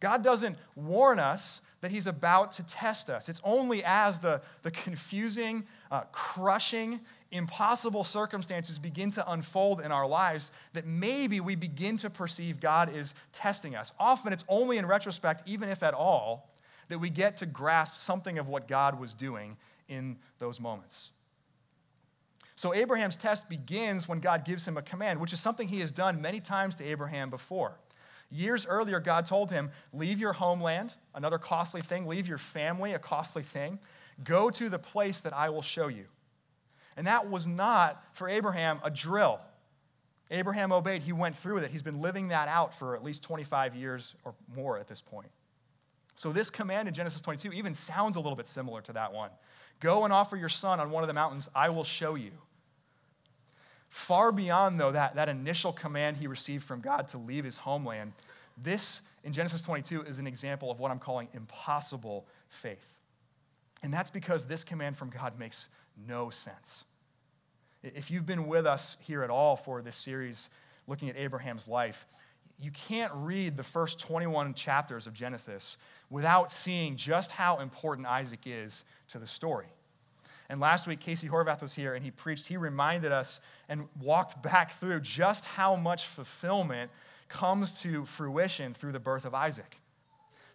God 0.00 0.22
doesn't 0.22 0.58
warn 0.76 1.18
us 1.18 1.60
that 1.80 1.90
he's 1.90 2.06
about 2.06 2.52
to 2.52 2.62
test 2.64 3.08
us. 3.08 3.28
It's 3.28 3.40
only 3.44 3.84
as 3.84 4.18
the, 4.18 4.40
the 4.62 4.70
confusing, 4.70 5.64
uh, 5.90 6.02
crushing, 6.12 7.00
impossible 7.30 8.04
circumstances 8.04 8.78
begin 8.78 9.10
to 9.12 9.30
unfold 9.30 9.80
in 9.80 9.92
our 9.92 10.06
lives 10.06 10.50
that 10.72 10.86
maybe 10.86 11.40
we 11.40 11.54
begin 11.54 11.96
to 11.98 12.10
perceive 12.10 12.60
God 12.60 12.94
is 12.94 13.14
testing 13.32 13.76
us. 13.76 13.92
Often 13.98 14.32
it's 14.32 14.44
only 14.48 14.78
in 14.78 14.86
retrospect, 14.86 15.42
even 15.46 15.68
if 15.68 15.82
at 15.82 15.94
all, 15.94 16.50
that 16.88 16.98
we 16.98 17.10
get 17.10 17.36
to 17.36 17.46
grasp 17.46 17.96
something 17.98 18.38
of 18.38 18.48
what 18.48 18.66
God 18.66 18.98
was 18.98 19.14
doing 19.14 19.56
in 19.88 20.16
those 20.38 20.58
moments. 20.58 21.10
So 22.56 22.74
Abraham's 22.74 23.14
test 23.14 23.48
begins 23.48 24.08
when 24.08 24.18
God 24.18 24.44
gives 24.44 24.66
him 24.66 24.76
a 24.76 24.82
command, 24.82 25.20
which 25.20 25.32
is 25.32 25.38
something 25.38 25.68
he 25.68 25.78
has 25.80 25.92
done 25.92 26.20
many 26.20 26.40
times 26.40 26.74
to 26.76 26.84
Abraham 26.84 27.30
before. 27.30 27.76
Years 28.30 28.66
earlier, 28.66 29.00
God 29.00 29.26
told 29.26 29.50
him, 29.50 29.70
Leave 29.92 30.18
your 30.18 30.34
homeland, 30.34 30.94
another 31.14 31.38
costly 31.38 31.80
thing, 31.80 32.06
leave 32.06 32.28
your 32.28 32.38
family, 32.38 32.92
a 32.92 32.98
costly 32.98 33.42
thing. 33.42 33.78
Go 34.22 34.50
to 34.50 34.68
the 34.68 34.78
place 34.78 35.20
that 35.20 35.32
I 35.32 35.48
will 35.50 35.62
show 35.62 35.88
you. 35.88 36.06
And 36.96 37.06
that 37.06 37.30
was 37.30 37.46
not 37.46 38.02
for 38.12 38.28
Abraham 38.28 38.80
a 38.82 38.90
drill. 38.90 39.40
Abraham 40.30 40.72
obeyed, 40.72 41.02
he 41.02 41.12
went 41.12 41.36
through 41.36 41.54
with 41.54 41.64
it. 41.64 41.70
He's 41.70 41.82
been 41.82 42.02
living 42.02 42.28
that 42.28 42.48
out 42.48 42.74
for 42.74 42.94
at 42.94 43.02
least 43.02 43.22
25 43.22 43.74
years 43.74 44.14
or 44.24 44.34
more 44.54 44.78
at 44.78 44.88
this 44.88 45.00
point. 45.00 45.30
So, 46.14 46.32
this 46.32 46.50
command 46.50 46.88
in 46.88 46.94
Genesis 46.94 47.20
22 47.20 47.52
even 47.52 47.74
sounds 47.74 48.16
a 48.16 48.20
little 48.20 48.36
bit 48.36 48.48
similar 48.48 48.82
to 48.82 48.92
that 48.94 49.12
one. 49.12 49.30
Go 49.80 50.04
and 50.04 50.12
offer 50.12 50.36
your 50.36 50.48
son 50.48 50.80
on 50.80 50.90
one 50.90 51.04
of 51.04 51.06
the 51.06 51.14
mountains, 51.14 51.48
I 51.54 51.68
will 51.70 51.84
show 51.84 52.16
you. 52.16 52.32
Far 53.88 54.32
beyond, 54.32 54.78
though, 54.78 54.92
that, 54.92 55.14
that 55.14 55.28
initial 55.28 55.72
command 55.72 56.18
he 56.18 56.26
received 56.26 56.64
from 56.64 56.80
God 56.80 57.08
to 57.08 57.18
leave 57.18 57.44
his 57.44 57.58
homeland, 57.58 58.12
this 58.56 59.00
in 59.24 59.32
Genesis 59.32 59.62
22 59.62 60.02
is 60.02 60.18
an 60.18 60.26
example 60.26 60.70
of 60.70 60.78
what 60.78 60.90
I'm 60.90 60.98
calling 60.98 61.28
impossible 61.34 62.26
faith. 62.48 62.98
And 63.82 63.92
that's 63.92 64.10
because 64.10 64.46
this 64.46 64.64
command 64.64 64.96
from 64.96 65.10
God 65.10 65.38
makes 65.38 65.68
no 66.06 66.30
sense. 66.30 66.84
If 67.82 68.10
you've 68.10 68.26
been 68.26 68.46
with 68.46 68.66
us 68.66 68.96
here 69.00 69.22
at 69.22 69.30
all 69.30 69.56
for 69.56 69.82
this 69.82 69.96
series 69.96 70.50
looking 70.86 71.08
at 71.08 71.16
Abraham's 71.16 71.68
life, 71.68 72.06
you 72.60 72.72
can't 72.72 73.12
read 73.14 73.56
the 73.56 73.62
first 73.62 74.00
21 74.00 74.54
chapters 74.54 75.06
of 75.06 75.12
Genesis 75.12 75.78
without 76.10 76.50
seeing 76.50 76.96
just 76.96 77.32
how 77.32 77.60
important 77.60 78.08
Isaac 78.08 78.40
is 78.46 78.84
to 79.10 79.18
the 79.18 79.26
story. 79.26 79.66
And 80.48 80.60
last 80.60 80.86
week, 80.86 81.00
Casey 81.00 81.28
Horvath 81.28 81.60
was 81.60 81.74
here 81.74 81.94
and 81.94 82.04
he 82.04 82.10
preached. 82.10 82.46
He 82.46 82.56
reminded 82.56 83.12
us 83.12 83.40
and 83.68 83.88
walked 84.00 84.42
back 84.42 84.78
through 84.78 85.00
just 85.00 85.44
how 85.44 85.76
much 85.76 86.06
fulfillment 86.06 86.90
comes 87.28 87.80
to 87.82 88.06
fruition 88.06 88.72
through 88.72 88.92
the 88.92 89.00
birth 89.00 89.24
of 89.24 89.34
Isaac. 89.34 89.80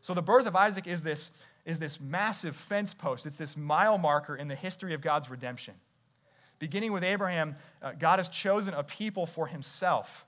So, 0.01 0.13
the 0.13 0.23
birth 0.23 0.47
of 0.47 0.55
Isaac 0.55 0.87
is 0.87 1.03
this, 1.03 1.31
is 1.65 1.79
this 1.79 1.99
massive 1.99 2.55
fence 2.55 2.93
post, 2.93 3.25
it's 3.25 3.37
this 3.37 3.55
mile 3.55 3.97
marker 3.97 4.35
in 4.35 4.47
the 4.47 4.55
history 4.55 4.93
of 4.93 5.01
God's 5.01 5.29
redemption. 5.29 5.75
Beginning 6.57 6.91
with 6.91 7.03
Abraham, 7.03 7.55
uh, 7.81 7.91
God 7.91 8.19
has 8.19 8.29
chosen 8.29 8.73
a 8.73 8.83
people 8.83 9.25
for 9.25 9.47
himself. 9.47 10.25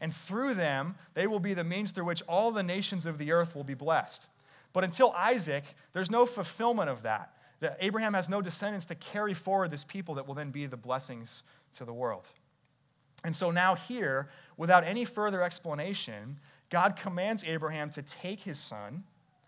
And 0.00 0.14
through 0.14 0.54
them, 0.54 0.94
they 1.14 1.26
will 1.26 1.40
be 1.40 1.54
the 1.54 1.64
means 1.64 1.90
through 1.90 2.04
which 2.04 2.22
all 2.28 2.52
the 2.52 2.62
nations 2.62 3.04
of 3.04 3.18
the 3.18 3.32
earth 3.32 3.56
will 3.56 3.64
be 3.64 3.74
blessed. 3.74 4.28
But 4.72 4.84
until 4.84 5.10
Isaac, 5.12 5.64
there's 5.92 6.10
no 6.10 6.24
fulfillment 6.24 6.88
of 6.88 7.02
that 7.02 7.32
that 7.60 7.76
Abraham 7.80 8.14
has 8.14 8.28
no 8.28 8.40
descendants 8.40 8.86
to 8.86 8.94
carry 8.94 9.34
forward 9.34 9.70
this 9.70 9.84
people 9.84 10.14
that 10.14 10.26
will 10.26 10.34
then 10.34 10.50
be 10.50 10.66
the 10.66 10.76
blessings 10.76 11.42
to 11.74 11.84
the 11.84 11.92
world. 11.92 12.28
And 13.24 13.34
so 13.34 13.50
now, 13.50 13.74
here, 13.74 14.28
without 14.56 14.84
any 14.84 15.04
further 15.04 15.42
explanation, 15.42 16.38
God 16.70 16.96
commands 16.96 17.42
Abraham 17.44 17.90
to 17.90 18.02
take 18.02 18.40
his 18.40 18.58
son, 18.58 19.04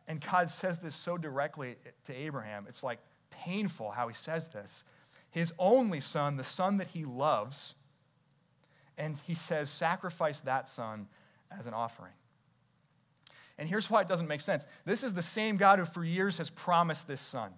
and 0.08 0.20
God 0.20 0.50
says 0.50 0.80
this 0.80 0.94
so 0.94 1.16
directly 1.16 1.76
to 2.06 2.14
Abraham. 2.14 2.66
It's 2.68 2.82
like 2.82 2.98
painful 3.30 3.92
how 3.92 4.08
he 4.08 4.14
says 4.14 4.48
this. 4.48 4.84
His 5.30 5.52
only 5.58 6.00
son, 6.00 6.36
the 6.36 6.44
son 6.44 6.78
that 6.78 6.88
he 6.88 7.04
loves, 7.04 7.76
and 8.98 9.16
he 9.24 9.34
says, 9.34 9.70
sacrifice 9.70 10.40
that 10.40 10.68
son 10.68 11.06
as 11.56 11.66
an 11.66 11.74
offering. 11.74 12.12
And 13.56 13.68
here's 13.68 13.88
why 13.88 14.00
it 14.00 14.08
doesn't 14.08 14.26
make 14.26 14.40
sense. 14.40 14.66
This 14.84 15.04
is 15.04 15.14
the 15.14 15.22
same 15.22 15.56
God 15.56 15.78
who 15.78 15.84
for 15.84 16.04
years 16.04 16.38
has 16.38 16.50
promised 16.50 17.06
this 17.06 17.20
son. 17.20 17.52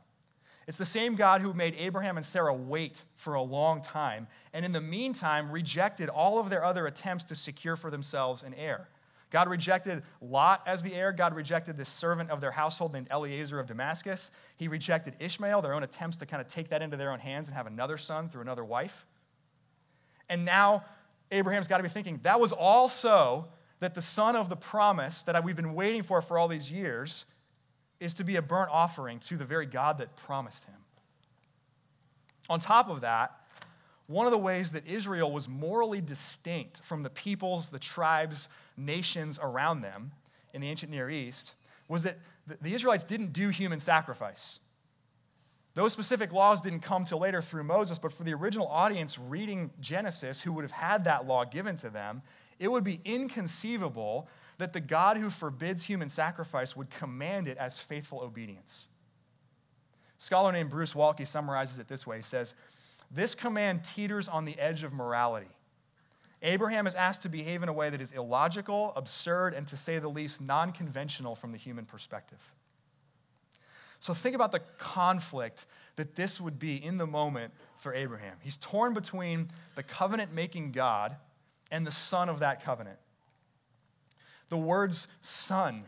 It's 0.73 0.79
the 0.79 0.87
same 0.87 1.17
God 1.17 1.43
who 1.43 1.53
made 1.53 1.75
Abraham 1.77 2.17
and 2.17 2.25
Sarah 2.25 2.55
wait 2.55 3.05
for 3.17 3.35
a 3.35 3.43
long 3.43 3.83
time, 3.83 4.27
and 4.55 4.65
in 4.65 4.73
the 4.73 4.81
meantime 4.81 5.53
rejected 5.53 6.09
all 6.09 6.39
of 6.39 6.49
their 6.49 6.65
other 6.65 6.87
attempts 6.87 7.25
to 7.25 7.35
secure 7.35 7.77
for 7.77 7.91
themselves 7.91 8.43
an 8.43 8.55
heir. 8.55 8.89
God 9.29 9.51
rejected 9.51 10.03
Lot 10.23 10.63
as 10.67 10.83
the 10.83 10.95
heir. 10.95 11.13
God 11.13 11.35
rejected 11.35 11.77
this 11.77 11.91
servant 11.91 12.31
of 12.31 12.41
their 12.41 12.53
household 12.53 12.95
named 12.95 13.09
Eliezer 13.13 13.61
of 13.61 13.67
Damascus. 13.67 14.31
He 14.57 14.67
rejected 14.67 15.15
Ishmael, 15.21 15.61
their 15.61 15.75
own 15.75 15.83
attempts 15.83 16.17
to 16.17 16.25
kind 16.25 16.41
of 16.41 16.49
take 16.49 16.71
that 16.71 16.81
into 16.81 16.97
their 16.97 17.13
own 17.13 17.21
hands 17.21 17.49
and 17.49 17.55
have 17.55 17.67
another 17.67 17.99
son 17.99 18.31
through 18.31 18.41
another 18.41 18.65
wife. 18.65 19.05
And 20.31 20.47
now 20.47 20.87
Abraham's 21.31 21.69
got 21.69 21.77
to 21.77 21.83
be 21.83 21.91
thinking, 21.91 22.21
that 22.23 22.41
was 22.41 22.51
all 22.51 22.89
so 22.89 23.49
that 23.81 23.95
the 23.95 24.01
son 24.01 24.37
of 24.37 24.49
the 24.49 24.57
promise 24.57 25.23
that 25.25 25.45
we've 25.45 25.55
been 25.55 25.75
waiting 25.75 26.03
for 26.03 26.23
for 26.23 26.39
all 26.39 26.49
these 26.49 26.73
years 26.73 27.27
is 28.03 28.13
to 28.15 28.25
be 28.25 28.37
a 28.37 28.43
burnt 28.43 28.71
offering 28.73 29.21
to 29.21 29.37
the 29.37 29.45
very 29.45 29.67
God 29.67 29.99
that 29.99 30.17
promised 30.17 30.65
him. 30.65 30.75
On 32.51 32.59
top 32.59 32.91
of 32.91 33.01
that, 33.03 33.39
one 34.09 34.27
of 34.27 34.33
the 34.33 34.39
ways 34.39 34.73
that 34.73 34.87
Israel 34.87 35.31
was 35.31 35.49
morally 35.49 36.01
distinct 36.01 36.83
from 36.83 37.05
the 37.05 37.11
peoples, 37.11 37.69
the 37.69 37.79
tribes, 37.79 38.49
nations 38.77 39.39
around 39.41 39.83
them 39.83 40.13
in 40.53 40.61
the 40.61 40.69
ancient 40.69 40.91
Near 40.91 41.09
East 41.09 41.55
was 41.89 42.03
that 42.03 42.19
the 42.61 42.75
Israelites 42.75 43.05
didn't 43.05 43.33
do 43.33 43.51
human 43.51 43.79
sacrifice. 43.79 44.59
Those 45.75 45.93
specific 45.93 46.33
laws 46.33 46.61
didn't 46.61 46.81
come 46.81 47.05
till 47.05 47.21
later 47.21 47.41
through 47.41 47.65
Moses, 47.65 47.99
but 47.99 48.13
for 48.13 48.25
the 48.25 48.35
original 48.35 48.67
audience 48.67 49.19
reading 49.19 49.71
Genesis, 49.81 50.41
who 50.41 50.53
would 50.53 50.65
have 50.65 50.73
had 50.73 51.05
that 51.05 51.27
law 51.27 51.45
given 51.45 51.77
to 51.79 51.89
them, 51.89 52.23
it 52.59 52.69
would 52.69 52.85
be 52.85 53.01
inconceivable 53.05 54.29
that 54.59 54.73
the 54.73 54.81
God 54.81 55.17
who 55.17 55.31
forbids 55.31 55.85
human 55.85 56.09
sacrifice 56.09 56.77
would 56.77 56.91
command 56.91 57.49
it 57.49 57.59
as 57.59 57.79
faithful 57.79 58.21
obedience. 58.21 58.89
A 60.19 60.23
scholar 60.23 60.53
named 60.53 60.71
Bruce 60.71 60.95
Waltke 60.95 61.27
summarizes 61.27 61.79
it 61.79 61.89
this 61.89 62.07
way 62.07 62.19
He 62.19 62.23
says, 62.23 62.55
This 63.11 63.35
command 63.35 63.85
teeters 63.85 64.29
on 64.29 64.45
the 64.45 64.59
edge 64.59 64.85
of 64.85 64.93
morality. 64.93 65.51
Abraham 66.43 66.89
is 66.89 66.97
asked 66.97 67.23
to 67.23 67.29
behave 67.29 67.63
in 67.63 67.69
a 67.69 67.73
way 67.73 67.89
that 67.89 68.01
is 68.01 68.13
illogical, 68.13 68.93
absurd, 68.97 69.55
and 69.55 69.67
to 69.69 69.77
say 69.77 69.99
the 69.99 70.09
least, 70.09 70.41
non 70.41 70.73
conventional 70.73 71.37
from 71.37 71.53
the 71.53 71.59
human 71.59 71.85
perspective. 71.85 72.53
So 74.01 74.13
think 74.13 74.35
about 74.35 74.51
the 74.51 74.59
conflict 74.79 75.65
that 75.95 76.17
this 76.17 76.41
would 76.41 76.59
be 76.59 76.75
in 76.75 76.99
the 76.99 77.07
moment 77.07 77.53
for 77.79 77.95
Abraham. 77.95 78.39
He's 78.41 78.57
torn 78.57 78.95
between 78.95 79.51
the 79.77 79.85
covenant 79.85 80.35
making 80.35 80.73
God 80.73 81.15
and 81.71 81.87
the 81.87 81.93
son 81.93 82.29
of 82.29 82.41
that 82.41 82.65
covenant. 82.65 82.99
The 84.53 84.59
words 84.59 85.09
son, 85.23 85.85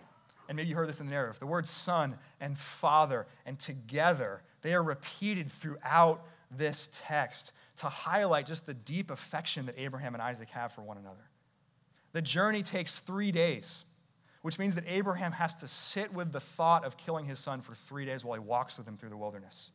and 0.48 0.56
maybe 0.56 0.70
you 0.70 0.74
heard 0.74 0.88
this 0.88 0.98
in 0.98 1.04
the 1.04 1.12
narrative, 1.12 1.38
the 1.38 1.44
words 1.44 1.68
son 1.68 2.16
and 2.40 2.56
father 2.56 3.26
and 3.44 3.58
together, 3.58 4.40
they 4.62 4.72
are 4.72 4.82
repeated 4.82 5.52
throughout 5.52 6.24
this 6.50 6.88
text 6.90 7.52
to 7.76 7.90
highlight 7.90 8.46
just 8.46 8.64
the 8.64 8.72
deep 8.72 9.10
affection 9.10 9.66
that 9.66 9.74
Abraham 9.76 10.14
and 10.14 10.22
Isaac 10.22 10.48
have 10.48 10.72
for 10.72 10.80
one 10.80 10.96
another. 10.96 11.28
The 12.12 12.22
journey 12.22 12.62
takes 12.62 13.00
three 13.00 13.30
days, 13.30 13.84
which 14.40 14.58
means 14.58 14.74
that 14.76 14.84
Abraham 14.88 15.32
has 15.32 15.54
to 15.56 15.68
sit 15.68 16.14
with 16.14 16.32
the 16.32 16.40
thought 16.40 16.86
of 16.86 16.96
killing 16.96 17.26
his 17.26 17.38
son 17.38 17.60
for 17.60 17.74
three 17.74 18.06
days 18.06 18.24
while 18.24 18.40
he 18.40 18.40
walks 18.40 18.78
with 18.78 18.88
him 18.88 18.96
through 18.96 19.10
the 19.10 19.18
wilderness. 19.18 19.72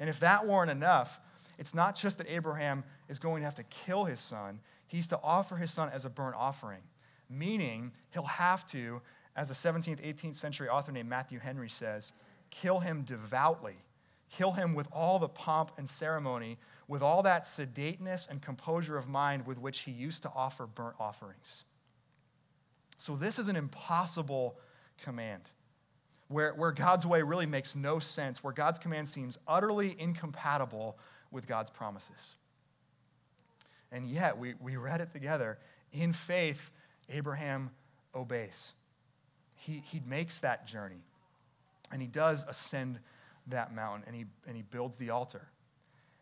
And 0.00 0.08
if 0.08 0.18
that 0.20 0.46
weren't 0.46 0.70
enough, 0.70 1.20
it's 1.58 1.74
not 1.74 1.94
just 1.94 2.16
that 2.16 2.26
Abraham 2.30 2.84
is 3.06 3.18
going 3.18 3.42
to 3.42 3.44
have 3.44 3.56
to 3.56 3.64
kill 3.64 4.04
his 4.04 4.22
son, 4.22 4.60
he's 4.86 5.06
to 5.08 5.20
offer 5.22 5.56
his 5.56 5.74
son 5.74 5.90
as 5.92 6.06
a 6.06 6.08
burnt 6.08 6.36
offering, 6.36 6.80
meaning 7.28 7.92
he'll 8.10 8.24
have 8.24 8.66
to, 8.68 9.02
as 9.34 9.50
a 9.50 9.54
17th, 9.54 10.04
18th 10.04 10.36
century 10.36 10.68
author 10.68 10.92
named 10.92 11.08
Matthew 11.08 11.38
Henry 11.38 11.68
says, 11.68 12.12
kill 12.50 12.80
him 12.80 13.02
devoutly, 13.02 13.84
kill 14.30 14.52
him 14.52 14.74
with 14.74 14.88
all 14.92 15.18
the 15.18 15.28
pomp 15.28 15.72
and 15.76 15.88
ceremony, 15.88 16.58
with 16.88 17.02
all 17.02 17.22
that 17.22 17.44
sedateness 17.44 18.28
and 18.28 18.40
composure 18.40 18.96
of 18.96 19.08
mind 19.08 19.46
with 19.46 19.58
which 19.58 19.80
he 19.80 19.90
used 19.90 20.22
to 20.22 20.32
offer 20.34 20.66
burnt 20.66 20.96
offerings. 20.98 21.64
So, 22.98 23.16
this 23.16 23.38
is 23.38 23.48
an 23.48 23.56
impossible 23.56 24.58
command 25.02 25.50
where, 26.28 26.54
where 26.54 26.72
God's 26.72 27.06
way 27.06 27.22
really 27.22 27.46
makes 27.46 27.76
no 27.76 27.98
sense, 27.98 28.42
where 28.42 28.52
God's 28.52 28.78
command 28.78 29.08
seems 29.08 29.38
utterly 29.46 29.96
incompatible 29.98 30.98
with 31.30 31.46
God's 31.46 31.70
promises. 31.70 32.34
And 33.92 34.08
yet, 34.08 34.38
we, 34.38 34.54
we 34.60 34.76
read 34.76 35.00
it 35.00 35.12
together. 35.12 35.58
In 35.92 36.12
faith, 36.12 36.70
Abraham 37.10 37.70
obeys. 38.14 38.72
He, 39.54 39.82
he 39.86 40.00
makes 40.06 40.40
that 40.40 40.66
journey. 40.66 41.02
And 41.92 42.02
he 42.02 42.08
does 42.08 42.44
ascend 42.48 43.00
that 43.46 43.74
mountain, 43.74 44.04
and 44.06 44.16
he, 44.16 44.24
and 44.46 44.56
he 44.56 44.62
builds 44.62 44.96
the 44.96 45.10
altar. 45.10 45.48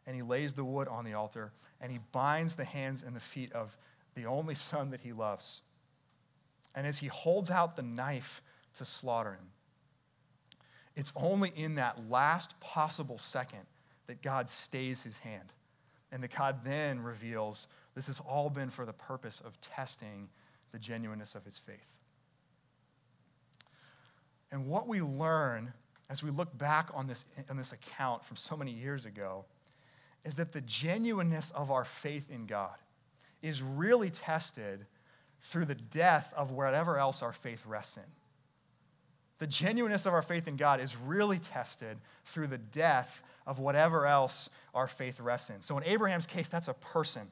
And 0.07 0.14
he 0.14 0.23
lays 0.23 0.53
the 0.53 0.64
wood 0.64 0.88
on 0.88 1.05
the 1.05 1.14
altar, 1.14 1.53
and 1.81 1.91
he 1.91 1.99
binds 2.12 2.57
the 2.57 2.64
hands 2.64 3.03
and 3.03 3.17
the 3.17 3.21
feet 3.21 3.50
of 3.53 3.76
the 4.14 4.26
only 4.26 4.55
son 4.55 4.91
that 4.91 5.00
he 5.00 5.12
loves. 5.12 5.62
And 6.75 6.87
as 6.87 6.99
he 6.99 7.07
holds 7.07 7.50
out 7.50 7.76
the 7.76 7.83
knife 7.83 8.43
to 8.76 8.85
slaughter 8.85 9.33
him, 9.33 9.50
it's 10.97 11.12
only 11.17 11.53
in 11.57 11.76
that 11.76 12.11
last 12.11 12.59
possible 12.61 13.19
second 13.19 13.67
that 14.07 14.23
God 14.23 14.50
stays 14.50 15.03
his 15.03 15.19
hand. 15.19 15.53
And 16.12 16.23
that 16.23 16.37
God 16.37 16.61
then 16.64 17.00
reveals 17.00 17.67
this 17.97 18.07
has 18.07 18.21
all 18.21 18.50
been 18.50 18.71
for 18.71 18.87
the 18.87 18.93
purpose 18.93 19.43
of 19.45 19.61
testing 19.61 20.29
the 20.75 20.81
genuineness 20.81 21.37
of 21.37 21.45
his 21.45 21.57
faith. 21.57 21.99
And 24.50 24.66
what 24.66 24.88
we 24.88 25.00
learn 25.00 25.73
as 26.11 26.21
we 26.21 26.31
look 26.31 26.59
back 26.59 26.90
on 26.93 27.07
this, 27.07 27.25
on 27.49 27.57
this 27.57 27.71
account 27.71 28.25
from 28.25 28.37
so 28.37 28.57
many 28.57 28.73
years 28.73 29.04
ago 29.04 29.45
is 30.25 30.35
that 30.35 30.52
the 30.52 30.61
genuineness 30.61 31.52
of 31.52 31.71
our 31.71 31.85
faith 31.85 32.28
in 32.28 32.47
God 32.47 32.75
is 33.40 33.62
really 33.62 34.11
tested 34.11 34.87
through 35.43 35.66
the 35.66 35.76
death 35.76 36.35
of 36.37 36.50
whatever 36.50 36.99
else 36.99 37.23
our 37.23 37.33
faith 37.33 37.62
rests 37.64 37.97
in. 37.97 38.02
The 39.38 39.47
genuineness 39.47 40.07
of 40.07 40.12
our 40.12 40.23
faith 40.23 40.49
in 40.49 40.57
God 40.57 40.81
is 40.81 40.97
really 40.97 41.38
tested 41.38 41.99
through 42.25 42.49
the 42.49 42.59
death 42.59 43.23
of 43.47 43.61
whatever 43.61 44.07
else 44.07 44.50
our 44.75 44.88
faith 44.88 45.21
rests 45.21 45.50
in. 45.50 45.62
So 45.62 45.78
in 45.78 45.85
Abraham's 45.85 46.26
case, 46.26 46.49
that's 46.49 46.69
a 46.69 46.75
person. 46.75 47.31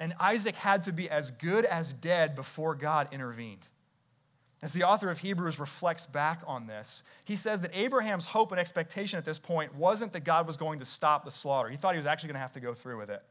And 0.00 0.14
Isaac 0.20 0.56
had 0.56 0.84
to 0.84 0.92
be 0.92 1.10
as 1.10 1.30
good 1.30 1.64
as 1.64 1.92
dead 1.92 2.36
before 2.36 2.74
God 2.74 3.08
intervened. 3.10 3.68
As 4.60 4.72
the 4.72 4.82
author 4.82 5.08
of 5.08 5.18
Hebrews 5.18 5.60
reflects 5.60 6.06
back 6.06 6.42
on 6.46 6.66
this, 6.66 7.04
he 7.24 7.36
says 7.36 7.60
that 7.60 7.70
Abraham's 7.74 8.26
hope 8.26 8.50
and 8.50 8.60
expectation 8.60 9.16
at 9.16 9.24
this 9.24 9.38
point 9.38 9.74
wasn't 9.74 10.12
that 10.12 10.24
God 10.24 10.46
was 10.46 10.56
going 10.56 10.80
to 10.80 10.84
stop 10.84 11.24
the 11.24 11.30
slaughter. 11.30 11.68
He 11.68 11.76
thought 11.76 11.94
he 11.94 11.98
was 11.98 12.06
actually 12.06 12.28
going 12.28 12.34
to 12.34 12.40
have 12.40 12.52
to 12.54 12.60
go 12.60 12.74
through 12.74 12.98
with 12.98 13.10
it. 13.10 13.22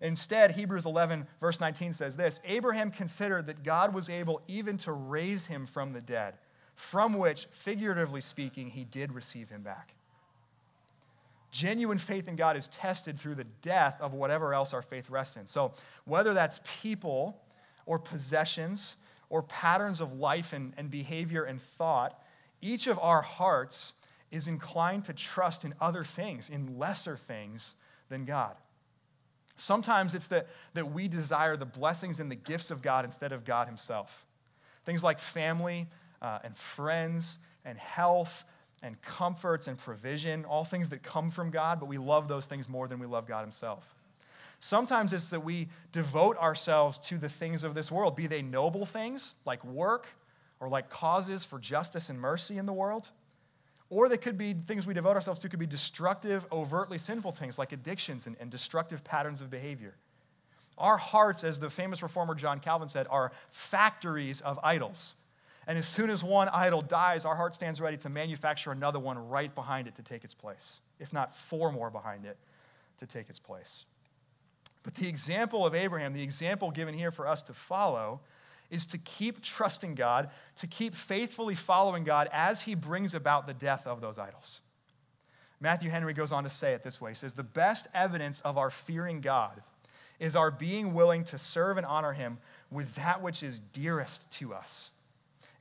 Instead, 0.00 0.52
Hebrews 0.52 0.86
11, 0.86 1.28
verse 1.40 1.60
19 1.60 1.92
says 1.92 2.16
this 2.16 2.40
Abraham 2.44 2.90
considered 2.90 3.46
that 3.46 3.62
God 3.62 3.94
was 3.94 4.10
able 4.10 4.42
even 4.48 4.76
to 4.78 4.92
raise 4.92 5.46
him 5.46 5.66
from 5.66 5.92
the 5.92 6.00
dead, 6.00 6.34
from 6.74 7.18
which, 7.18 7.46
figuratively 7.52 8.20
speaking, 8.20 8.70
he 8.70 8.82
did 8.82 9.12
receive 9.12 9.50
him 9.50 9.62
back. 9.62 9.94
Genuine 11.54 11.98
faith 11.98 12.26
in 12.26 12.34
God 12.34 12.56
is 12.56 12.66
tested 12.66 13.16
through 13.16 13.36
the 13.36 13.44
death 13.44 13.96
of 14.00 14.12
whatever 14.12 14.52
else 14.52 14.74
our 14.74 14.82
faith 14.82 15.08
rests 15.08 15.36
in. 15.36 15.46
So, 15.46 15.72
whether 16.04 16.34
that's 16.34 16.58
people 16.80 17.40
or 17.86 17.96
possessions 18.00 18.96
or 19.30 19.40
patterns 19.40 20.00
of 20.00 20.12
life 20.12 20.52
and, 20.52 20.72
and 20.76 20.90
behavior 20.90 21.44
and 21.44 21.62
thought, 21.62 22.20
each 22.60 22.88
of 22.88 22.98
our 22.98 23.22
hearts 23.22 23.92
is 24.32 24.48
inclined 24.48 25.04
to 25.04 25.12
trust 25.12 25.64
in 25.64 25.74
other 25.80 26.02
things, 26.02 26.50
in 26.50 26.76
lesser 26.76 27.16
things 27.16 27.76
than 28.08 28.24
God. 28.24 28.56
Sometimes 29.54 30.12
it's 30.12 30.26
that, 30.26 30.48
that 30.72 30.90
we 30.90 31.06
desire 31.06 31.56
the 31.56 31.64
blessings 31.64 32.18
and 32.18 32.32
the 32.32 32.34
gifts 32.34 32.72
of 32.72 32.82
God 32.82 33.04
instead 33.04 33.30
of 33.30 33.44
God 33.44 33.68
Himself. 33.68 34.26
Things 34.84 35.04
like 35.04 35.20
family 35.20 35.86
uh, 36.20 36.40
and 36.42 36.56
friends 36.56 37.38
and 37.64 37.78
health 37.78 38.44
and 38.84 39.00
comforts 39.00 39.66
and 39.66 39.78
provision, 39.78 40.44
all 40.44 40.64
things 40.64 40.90
that 40.90 41.02
come 41.02 41.30
from 41.30 41.50
God, 41.50 41.80
but 41.80 41.86
we 41.86 41.96
love 41.96 42.28
those 42.28 42.44
things 42.44 42.68
more 42.68 42.86
than 42.86 43.00
we 43.00 43.06
love 43.06 43.26
God 43.26 43.40
Himself. 43.40 43.94
Sometimes 44.60 45.12
it's 45.12 45.30
that 45.30 45.42
we 45.42 45.68
devote 45.90 46.36
ourselves 46.38 46.98
to 47.00 47.18
the 47.18 47.28
things 47.28 47.64
of 47.64 47.74
this 47.74 47.90
world, 47.90 48.14
be 48.14 48.26
they 48.26 48.42
noble 48.42 48.86
things 48.86 49.34
like 49.44 49.64
work 49.64 50.06
or 50.60 50.68
like 50.68 50.90
causes 50.90 51.44
for 51.44 51.58
justice 51.58 52.08
and 52.08 52.20
mercy 52.20 52.58
in 52.58 52.66
the 52.66 52.72
world. 52.72 53.10
Or 53.90 54.08
they 54.08 54.16
could 54.16 54.38
be 54.38 54.54
things 54.54 54.86
we 54.86 54.94
devote 54.94 55.16
ourselves 55.16 55.40
to, 55.40 55.48
could 55.48 55.58
be 55.58 55.66
destructive, 55.66 56.46
overtly 56.52 56.98
sinful 56.98 57.32
things 57.32 57.58
like 57.58 57.72
addictions 57.72 58.26
and, 58.26 58.36
and 58.38 58.50
destructive 58.50 59.02
patterns 59.02 59.40
of 59.40 59.50
behavior. 59.50 59.94
Our 60.76 60.96
hearts, 60.96 61.44
as 61.44 61.58
the 61.58 61.70
famous 61.70 62.02
reformer 62.02 62.34
John 62.34 62.60
Calvin 62.60 62.88
said, 62.88 63.06
are 63.08 63.32
factories 63.50 64.40
of 64.40 64.58
idols. 64.62 65.14
And 65.66 65.78
as 65.78 65.86
soon 65.86 66.10
as 66.10 66.22
one 66.22 66.48
idol 66.48 66.82
dies, 66.82 67.24
our 67.24 67.36
heart 67.36 67.54
stands 67.54 67.80
ready 67.80 67.96
to 67.98 68.08
manufacture 68.08 68.70
another 68.70 68.98
one 68.98 69.18
right 69.28 69.54
behind 69.54 69.86
it 69.88 69.94
to 69.96 70.02
take 70.02 70.24
its 70.24 70.34
place, 70.34 70.80
if 70.98 71.12
not 71.12 71.34
four 71.34 71.72
more 71.72 71.90
behind 71.90 72.26
it 72.26 72.36
to 72.98 73.06
take 73.06 73.28
its 73.28 73.38
place. 73.38 73.84
But 74.82 74.96
the 74.96 75.08
example 75.08 75.64
of 75.64 75.74
Abraham, 75.74 76.12
the 76.12 76.22
example 76.22 76.70
given 76.70 76.94
here 76.94 77.10
for 77.10 77.26
us 77.26 77.42
to 77.44 77.54
follow, 77.54 78.20
is 78.70 78.84
to 78.86 78.98
keep 78.98 79.42
trusting 79.42 79.94
God, 79.94 80.30
to 80.56 80.66
keep 80.66 80.94
faithfully 80.94 81.54
following 81.54 82.04
God 82.04 82.28
as 82.32 82.62
he 82.62 82.74
brings 82.74 83.14
about 83.14 83.46
the 83.46 83.54
death 83.54 83.86
of 83.86 84.00
those 84.00 84.18
idols. 84.18 84.60
Matthew 85.60 85.90
Henry 85.90 86.12
goes 86.12 86.32
on 86.32 86.44
to 86.44 86.50
say 86.50 86.72
it 86.74 86.82
this 86.82 87.00
way 87.00 87.12
He 87.12 87.14
says, 87.14 87.32
The 87.32 87.42
best 87.42 87.86
evidence 87.94 88.40
of 88.40 88.58
our 88.58 88.70
fearing 88.70 89.20
God 89.20 89.62
is 90.20 90.36
our 90.36 90.50
being 90.50 90.92
willing 90.92 91.24
to 91.24 91.38
serve 91.38 91.78
and 91.78 91.86
honor 91.86 92.12
him 92.12 92.38
with 92.70 92.94
that 92.96 93.22
which 93.22 93.42
is 93.42 93.60
dearest 93.60 94.30
to 94.32 94.52
us 94.52 94.90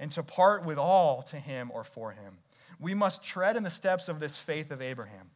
and 0.03 0.11
to 0.11 0.21
part 0.21 0.65
with 0.65 0.77
all 0.77 1.21
to 1.21 1.37
him 1.37 1.71
or 1.73 1.85
for 1.85 2.11
him. 2.11 2.39
We 2.77 2.93
must 2.93 3.23
tread 3.23 3.55
in 3.55 3.63
the 3.63 3.69
steps 3.69 4.09
of 4.09 4.19
this 4.19 4.37
faith 4.37 4.69
of 4.69 4.81
Abraham. 4.81 5.29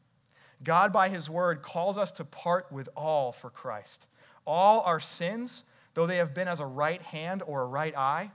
God, 0.62 0.92
by 0.92 1.08
his 1.08 1.30
word, 1.30 1.62
calls 1.62 1.98
us 1.98 2.12
to 2.12 2.26
part 2.26 2.70
with 2.70 2.90
all 2.94 3.32
for 3.32 3.50
Christ. 3.50 4.08
All 4.46 4.82
our 4.82 5.00
sins, 5.00 5.64
though 5.94 6.06
they 6.06 6.18
have 6.18 6.34
been 6.34 6.50
as 6.50 6.60
a 6.60 6.66
right 6.66 7.02
hand 7.02 7.44
or 7.48 7.62
a 7.62 7.66
right 7.66 7.96
eye, 7.96 8.32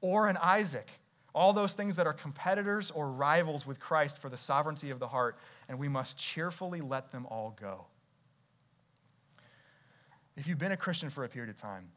or 0.00 0.28
an 0.28 0.36
Isaac, 0.40 0.86
all 1.34 1.52
those 1.52 1.74
things 1.74 1.96
that 1.96 2.06
are 2.06 2.12
competitors 2.12 2.92
or 2.92 3.10
rivals 3.10 3.66
with 3.66 3.80
Christ 3.80 4.18
for 4.18 4.28
the 4.28 4.38
sovereignty 4.38 4.90
of 4.90 5.00
the 5.00 5.08
heart, 5.08 5.36
and 5.68 5.80
we 5.80 5.88
must 5.88 6.16
cheerfully 6.16 6.80
let 6.80 7.10
them 7.10 7.26
all 7.26 7.56
go. 7.60 7.86
If 10.36 10.46
you've 10.46 10.60
been 10.60 10.70
a 10.70 10.76
Christian 10.76 11.10
for 11.10 11.24
a 11.24 11.28
period 11.28 11.50
of 11.50 11.60
time, 11.60 11.88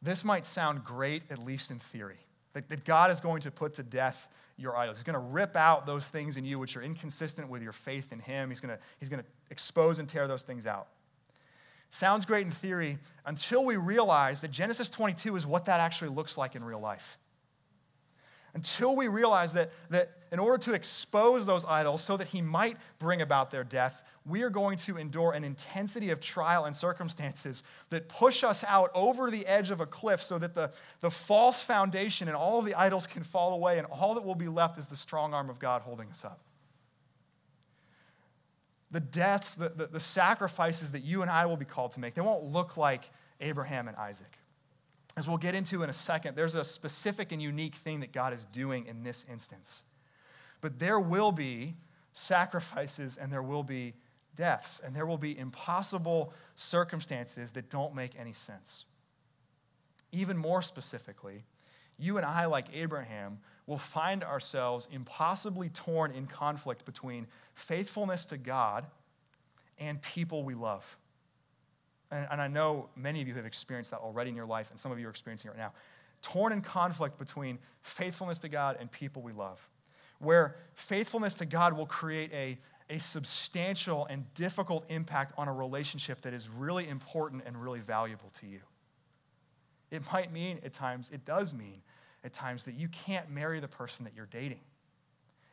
this 0.00 0.22
might 0.22 0.46
sound 0.46 0.84
great, 0.84 1.24
at 1.30 1.44
least 1.44 1.72
in 1.72 1.80
theory. 1.80 2.20
That, 2.54 2.68
that 2.68 2.84
God 2.84 3.10
is 3.10 3.20
going 3.20 3.40
to 3.42 3.50
put 3.50 3.74
to 3.74 3.82
death 3.82 4.28
your 4.58 4.76
idols. 4.76 4.98
He's 4.98 5.04
going 5.04 5.14
to 5.14 5.32
rip 5.32 5.56
out 5.56 5.86
those 5.86 6.06
things 6.08 6.36
in 6.36 6.44
you 6.44 6.58
which 6.58 6.76
are 6.76 6.82
inconsistent 6.82 7.48
with 7.48 7.62
your 7.62 7.72
faith 7.72 8.12
in 8.12 8.20
Him. 8.20 8.50
He's 8.50 8.60
going 8.60 8.76
to, 8.76 8.82
he's 9.00 9.08
going 9.08 9.22
to 9.22 9.28
expose 9.50 9.98
and 9.98 10.08
tear 10.08 10.28
those 10.28 10.42
things 10.42 10.66
out. 10.66 10.88
Sounds 11.88 12.24
great 12.24 12.46
in 12.46 12.52
theory 12.52 12.98
until 13.26 13.64
we 13.64 13.76
realize 13.76 14.40
that 14.40 14.50
Genesis 14.50 14.88
22 14.88 15.36
is 15.36 15.46
what 15.46 15.66
that 15.66 15.78
actually 15.78 16.08
looks 16.08 16.38
like 16.38 16.54
in 16.54 16.64
real 16.64 16.80
life. 16.80 17.18
Until 18.54 18.96
we 18.96 19.08
realize 19.08 19.52
that, 19.52 19.72
that 19.90 20.10
in 20.32 20.38
order 20.38 20.56
to 20.56 20.72
expose 20.72 21.44
those 21.44 21.64
idols 21.66 22.02
so 22.02 22.16
that 22.16 22.28
He 22.28 22.40
might 22.40 22.78
bring 22.98 23.20
about 23.20 23.50
their 23.50 23.62
death, 23.62 24.02
we 24.24 24.42
are 24.42 24.50
going 24.50 24.78
to 24.78 24.96
endure 24.96 25.32
an 25.32 25.44
intensity 25.44 26.08
of 26.08 26.20
trial 26.20 26.64
and 26.64 26.74
circumstances 26.74 27.62
that 27.90 28.08
push 28.08 28.42
us 28.42 28.64
out 28.66 28.90
over 28.94 29.30
the 29.30 29.46
edge 29.46 29.70
of 29.70 29.80
a 29.80 29.86
cliff 29.86 30.22
so 30.22 30.38
that 30.38 30.54
the, 30.54 30.70
the 31.00 31.10
false 31.10 31.62
foundation 31.62 32.28
and 32.28 32.36
all 32.36 32.58
of 32.58 32.64
the 32.64 32.74
idols 32.74 33.06
can 33.06 33.22
fall 33.22 33.52
away, 33.52 33.76
and 33.76 33.86
all 33.88 34.14
that 34.14 34.24
will 34.24 34.34
be 34.34 34.48
left 34.48 34.78
is 34.78 34.86
the 34.86 34.96
strong 34.96 35.34
arm 35.34 35.50
of 35.50 35.58
God 35.58 35.82
holding 35.82 36.08
us 36.08 36.24
up. 36.24 36.40
The 38.90 39.00
deaths, 39.00 39.54
the, 39.54 39.68
the, 39.68 39.86
the 39.86 40.00
sacrifices 40.00 40.92
that 40.92 41.02
you 41.02 41.20
and 41.20 41.30
I 41.30 41.44
will 41.44 41.56
be 41.58 41.64
called 41.66 41.92
to 41.92 42.00
make, 42.00 42.14
they 42.14 42.22
won't 42.22 42.44
look 42.44 42.78
like 42.78 43.10
Abraham 43.40 43.86
and 43.86 43.96
Isaac. 43.98 44.38
as 45.14 45.28
we'll 45.28 45.36
get 45.36 45.54
into 45.54 45.82
in 45.82 45.90
a 45.90 45.94
second, 45.94 46.36
there's 46.36 46.54
a 46.54 46.64
specific 46.64 47.32
and 47.32 47.42
unique 47.42 47.74
thing 47.74 48.00
that 48.00 48.12
God 48.12 48.32
is 48.32 48.46
doing 48.46 48.86
in 48.86 49.02
this 49.02 49.26
instance. 49.30 49.84
But 50.62 50.78
there 50.78 50.98
will 50.98 51.32
be 51.32 51.74
sacrifices 52.14 53.18
and 53.18 53.30
there 53.30 53.42
will 53.42 53.64
be 53.64 53.94
deaths, 54.34 54.80
and 54.82 54.96
there 54.96 55.04
will 55.04 55.18
be 55.18 55.38
impossible 55.38 56.32
circumstances 56.54 57.52
that 57.52 57.68
don't 57.68 57.94
make 57.94 58.18
any 58.18 58.32
sense. 58.32 58.86
Even 60.10 60.38
more 60.38 60.62
specifically, 60.62 61.44
you 61.98 62.16
and 62.16 62.24
I, 62.24 62.46
like 62.46 62.68
Abraham, 62.72 63.40
will 63.66 63.78
find 63.78 64.24
ourselves 64.24 64.88
impossibly 64.90 65.68
torn 65.68 66.12
in 66.12 66.26
conflict 66.26 66.84
between 66.84 67.26
faithfulness 67.54 68.24
to 68.26 68.38
God 68.38 68.86
and 69.78 70.00
people 70.00 70.44
we 70.44 70.54
love. 70.54 70.96
And, 72.10 72.26
and, 72.30 72.40
I 72.40 72.48
know 72.48 72.88
many 72.96 73.22
of 73.22 73.28
you 73.28 73.34
have 73.34 73.46
experienced 73.46 73.90
that 73.90 74.00
already 74.00 74.30
in 74.30 74.36
your 74.36 74.46
life, 74.46 74.70
and 74.70 74.78
some 74.78 74.92
of 74.92 74.98
you 74.98 75.06
are 75.06 75.10
experiencing 75.10 75.50
it 75.50 75.52
right 75.52 75.60
now. 75.60 75.72
Torn 76.20 76.52
in 76.52 76.60
conflict 76.60 77.18
between 77.18 77.58
faithfulness 77.80 78.38
to 78.40 78.48
God 78.48 78.76
and 78.78 78.90
people 78.90 79.22
we 79.22 79.32
love, 79.32 79.66
where 80.22 80.56
faithfulness 80.74 81.34
to 81.34 81.46
God 81.46 81.76
will 81.76 81.86
create 81.86 82.32
a, 82.32 82.58
a 82.88 82.98
substantial 82.98 84.06
and 84.06 84.32
difficult 84.34 84.84
impact 84.88 85.34
on 85.36 85.48
a 85.48 85.52
relationship 85.52 86.22
that 86.22 86.32
is 86.32 86.48
really 86.48 86.88
important 86.88 87.42
and 87.46 87.60
really 87.60 87.80
valuable 87.80 88.30
to 88.40 88.46
you. 88.46 88.60
It 89.90 90.02
might 90.12 90.32
mean 90.32 90.60
at 90.64 90.72
times, 90.72 91.10
it 91.12 91.24
does 91.24 91.52
mean 91.52 91.82
at 92.24 92.32
times 92.32 92.64
that 92.64 92.74
you 92.74 92.88
can't 92.88 93.30
marry 93.30 93.60
the 93.60 93.68
person 93.68 94.04
that 94.04 94.14
you're 94.14 94.26
dating. 94.26 94.60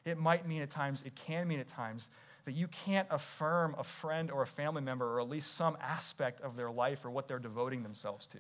It 0.06 0.18
might 0.18 0.48
mean 0.48 0.62
at 0.62 0.70
times, 0.70 1.04
it 1.06 1.16
can 1.16 1.48
mean 1.48 1.60
at 1.60 1.68
times, 1.68 2.10
that 2.46 2.54
you 2.54 2.68
can't 2.68 3.08
affirm 3.12 3.76
a 3.78 3.84
friend 3.84 4.32
or 4.32 4.42
a 4.42 4.48
family 4.48 4.82
member 4.82 5.14
or 5.14 5.20
at 5.20 5.30
least 5.30 5.56
some 5.56 5.78
aspect 5.82 6.42
of 6.42 6.56
their 6.56 6.72
life 6.72 7.04
or 7.04 7.12
what 7.12 7.28
they're 7.28 7.38
devoting 7.38 7.84
themselves 7.84 8.26
to. 8.28 8.38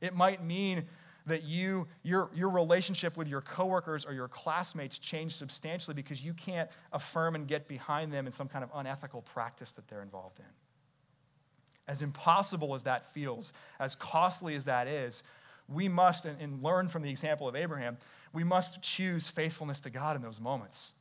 It 0.00 0.14
might 0.14 0.42
mean 0.42 0.86
that 1.26 1.44
you, 1.44 1.86
your, 2.02 2.30
your 2.34 2.48
relationship 2.48 3.16
with 3.16 3.28
your 3.28 3.40
coworkers 3.40 4.04
or 4.04 4.12
your 4.12 4.28
classmates 4.28 4.98
changed 4.98 5.36
substantially 5.36 5.94
because 5.94 6.24
you 6.24 6.34
can't 6.34 6.70
affirm 6.92 7.34
and 7.34 7.46
get 7.46 7.68
behind 7.68 8.12
them 8.12 8.26
in 8.26 8.32
some 8.32 8.48
kind 8.48 8.64
of 8.64 8.70
unethical 8.74 9.22
practice 9.22 9.72
that 9.72 9.88
they're 9.88 10.02
involved 10.02 10.38
in. 10.38 10.46
As 11.86 12.02
impossible 12.02 12.74
as 12.74 12.84
that 12.84 13.12
feels, 13.12 13.52
as 13.78 13.94
costly 13.94 14.54
as 14.54 14.64
that 14.64 14.86
is, 14.86 15.22
we 15.68 15.88
must, 15.88 16.24
and, 16.24 16.40
and 16.40 16.62
learn 16.62 16.88
from 16.88 17.02
the 17.02 17.10
example 17.10 17.48
of 17.48 17.54
Abraham, 17.54 17.98
we 18.32 18.44
must 18.44 18.82
choose 18.82 19.28
faithfulness 19.28 19.80
to 19.80 19.90
God 19.90 20.16
in 20.16 20.22
those 20.22 20.40
moments. 20.40 20.92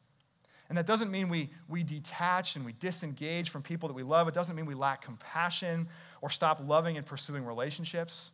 And 0.69 0.77
that 0.77 0.85
doesn't 0.85 1.09
mean 1.09 1.29
we, 1.29 1.49
we 1.67 1.83
detach 1.83 2.55
and 2.55 2.63
we 2.63 2.73
disengage 2.73 3.49
from 3.49 3.63
people 3.63 3.89
that 3.89 3.95
we 3.95 4.03
love. 4.03 4.27
It 4.27 4.35
doesn't 4.35 4.55
mean 4.55 4.67
we 4.67 4.75
lack 4.75 5.01
compassion 5.01 5.89
or 6.21 6.29
stop 6.29 6.61
loving 6.63 6.95
and 6.95 7.05
pursuing 7.05 7.43
relationships. 7.43 8.29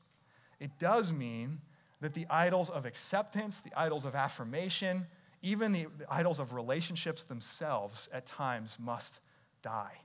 It 0.60 0.78
does 0.78 1.13
mean 1.13 1.60
that 2.06 2.13
the 2.13 2.28
idols 2.30 2.70
of 2.70 2.86
acceptance, 2.86 3.62
the 3.62 3.74
idols 3.76 4.06
of 4.06 4.13
affirmation, 4.13 5.08
even 5.41 5.72
the, 5.72 5.88
the 5.98 6.06
idols 6.08 6.39
of 6.39 6.54
relationships 6.54 7.24
themselves 7.24 8.08
at 8.13 8.28
times 8.28 8.78
must 8.80 9.20
die. 9.63 10.02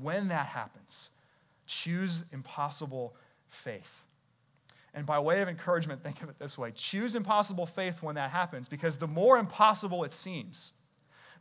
When 0.00 0.28
that 0.28 0.46
happens, 0.46 1.10
choose 1.66 2.24
impossible 2.32 3.14
faith. 3.50 4.04
And 4.94 5.04
by 5.04 5.18
way 5.18 5.42
of 5.42 5.48
encouragement, 5.50 6.02
think 6.02 6.22
of 6.22 6.30
it 6.30 6.38
this 6.38 6.56
way 6.56 6.70
choose 6.70 7.14
impossible 7.14 7.66
faith 7.66 8.02
when 8.02 8.14
that 8.14 8.30
happens, 8.30 8.66
because 8.66 8.96
the 8.96 9.06
more 9.06 9.36
impossible 9.36 10.04
it 10.04 10.12
seems, 10.14 10.72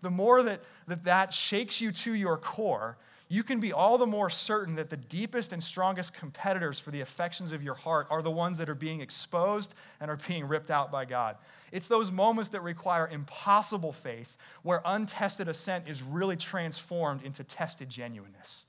the 0.01 0.11
more 0.11 0.43
that 0.43 0.59
that, 0.89 1.05
that 1.05 1.33
shakes 1.33 1.79
you 1.79 1.93
to 1.93 2.13
your 2.13 2.35
core, 2.35 2.97
you 3.27 3.43
can 3.43 3.59
be 3.59 3.73
all 3.73 3.97
the 3.97 4.05
more 4.05 4.29
certain 4.29 4.75
that 4.75 4.91
the 4.91 4.97
deepest 4.97 5.51
and 5.51 5.63
strongest 5.63 6.13
competitors 6.13 6.79
for 6.79 6.91
the 6.91 7.01
affections 7.01 7.51
of 7.51 7.63
your 7.63 7.73
heart 7.73 8.05
are 8.11 8.21
the 8.21 8.29
ones 8.29 8.59
that 8.59 8.69
are 8.69 8.75
being 8.75 9.01
exposed 9.01 9.73
and 9.99 10.11
are 10.11 10.19
being 10.27 10.47
ripped 10.47 10.69
out 10.69 10.91
by 10.91 11.05
God. 11.05 11.37
It's 11.71 11.87
those 11.87 12.11
moments 12.11 12.51
that 12.51 12.61
require 12.61 13.07
impossible 13.07 13.93
faith 13.93 14.37
where 14.61 14.81
untested 14.85 15.47
assent 15.47 15.87
is 15.87 16.03
really 16.03 16.35
transformed 16.35 17.23
into 17.23 17.43
tested 17.43 17.89
genuineness. 17.89 18.65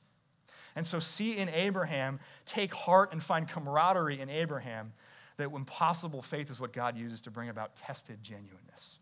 And 0.75 0.87
so, 0.87 1.01
see 1.01 1.37
in 1.37 1.49
Abraham, 1.51 2.19
take 2.45 2.75
heart 2.75 3.13
and 3.13 3.23
find 3.23 3.49
camaraderie 3.49 4.21
in 4.21 4.31
Abraham 4.31 4.93
that 5.37 5.51
impossible 5.51 6.23
faith 6.23 6.51
is 6.51 6.59
what 6.59 6.73
God 6.73 6.97
uses 6.97 7.21
to 7.23 7.31
bring 7.31 7.49
about 7.51 7.77
tested 7.77 8.23
genuineness. 8.23 8.99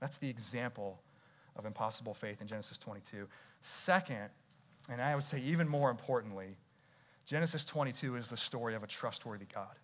That's 0.00 0.18
the 0.18 0.28
example 0.28 1.00
of 1.56 1.66
impossible 1.66 2.14
faith 2.14 2.40
in 2.40 2.46
Genesis 2.46 2.78
22. 2.78 3.28
Second, 3.60 4.30
and 4.88 5.00
I 5.00 5.14
would 5.14 5.24
say 5.24 5.40
even 5.40 5.68
more 5.68 5.90
importantly, 5.90 6.56
Genesis 7.24 7.64
22 7.64 8.16
is 8.16 8.28
the 8.28 8.36
story 8.36 8.74
of 8.74 8.82
a 8.82 8.86
trustworthy 8.86 9.46
God. 9.52 9.74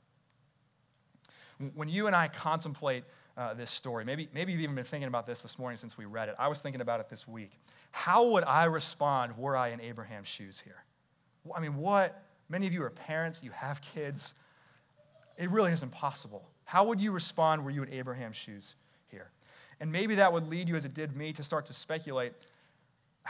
When 1.75 1.89
you 1.89 2.07
and 2.07 2.15
I 2.15 2.29
contemplate 2.29 3.05
uh, 3.37 3.55
this 3.55 3.71
story, 3.71 4.05
maybe, 4.05 4.29
maybe 4.33 4.53
you've 4.53 4.61
even 4.61 4.75
been 4.75 4.85
thinking 4.85 5.09
about 5.09 5.27
this 5.27 5.41
this 5.41 5.59
morning 5.59 5.77
since 5.77 5.97
we 5.99 6.05
read 6.05 6.29
it. 6.29 6.37
I 6.39 6.49
was 6.49 6.61
thinking 6.61 6.81
about 6.81 7.01
it 7.01 7.09
this 7.09 7.27
week. 7.27 7.53
How 7.91 8.29
would 8.29 8.45
I 8.45 8.65
respond 8.65 9.37
were 9.37 9.57
I 9.57 9.69
in 9.69 9.81
Abraham's 9.81 10.29
shoes 10.29 10.63
here? 10.65 10.85
I 11.55 11.61
mean, 11.61 11.77
what? 11.77 12.23
Many 12.49 12.67
of 12.67 12.73
you 12.73 12.83
are 12.83 12.91
parents, 12.91 13.43
you 13.43 13.51
have 13.51 13.81
kids. 13.81 14.35
It 15.37 15.51
really 15.51 15.73
is 15.73 15.83
impossible. 15.83 16.49
How 16.65 16.85
would 16.85 17.01
you 17.01 17.13
respond 17.13 17.65
were 17.65 17.71
you 17.71 17.83
in 17.83 17.93
Abraham's 17.93 18.37
shoes? 18.37 18.75
And 19.81 19.93
maybe 19.93 20.17
that 20.17 20.33
would 20.33 20.49
lead 20.49 20.69
you, 20.69 20.77
as 20.77 20.85
it 20.85 20.95
did 20.95 21.17
me, 21.17 21.33
to 21.33 21.45
start 21.45 21.67
to 21.67 21.73
speculate 21.73 22.33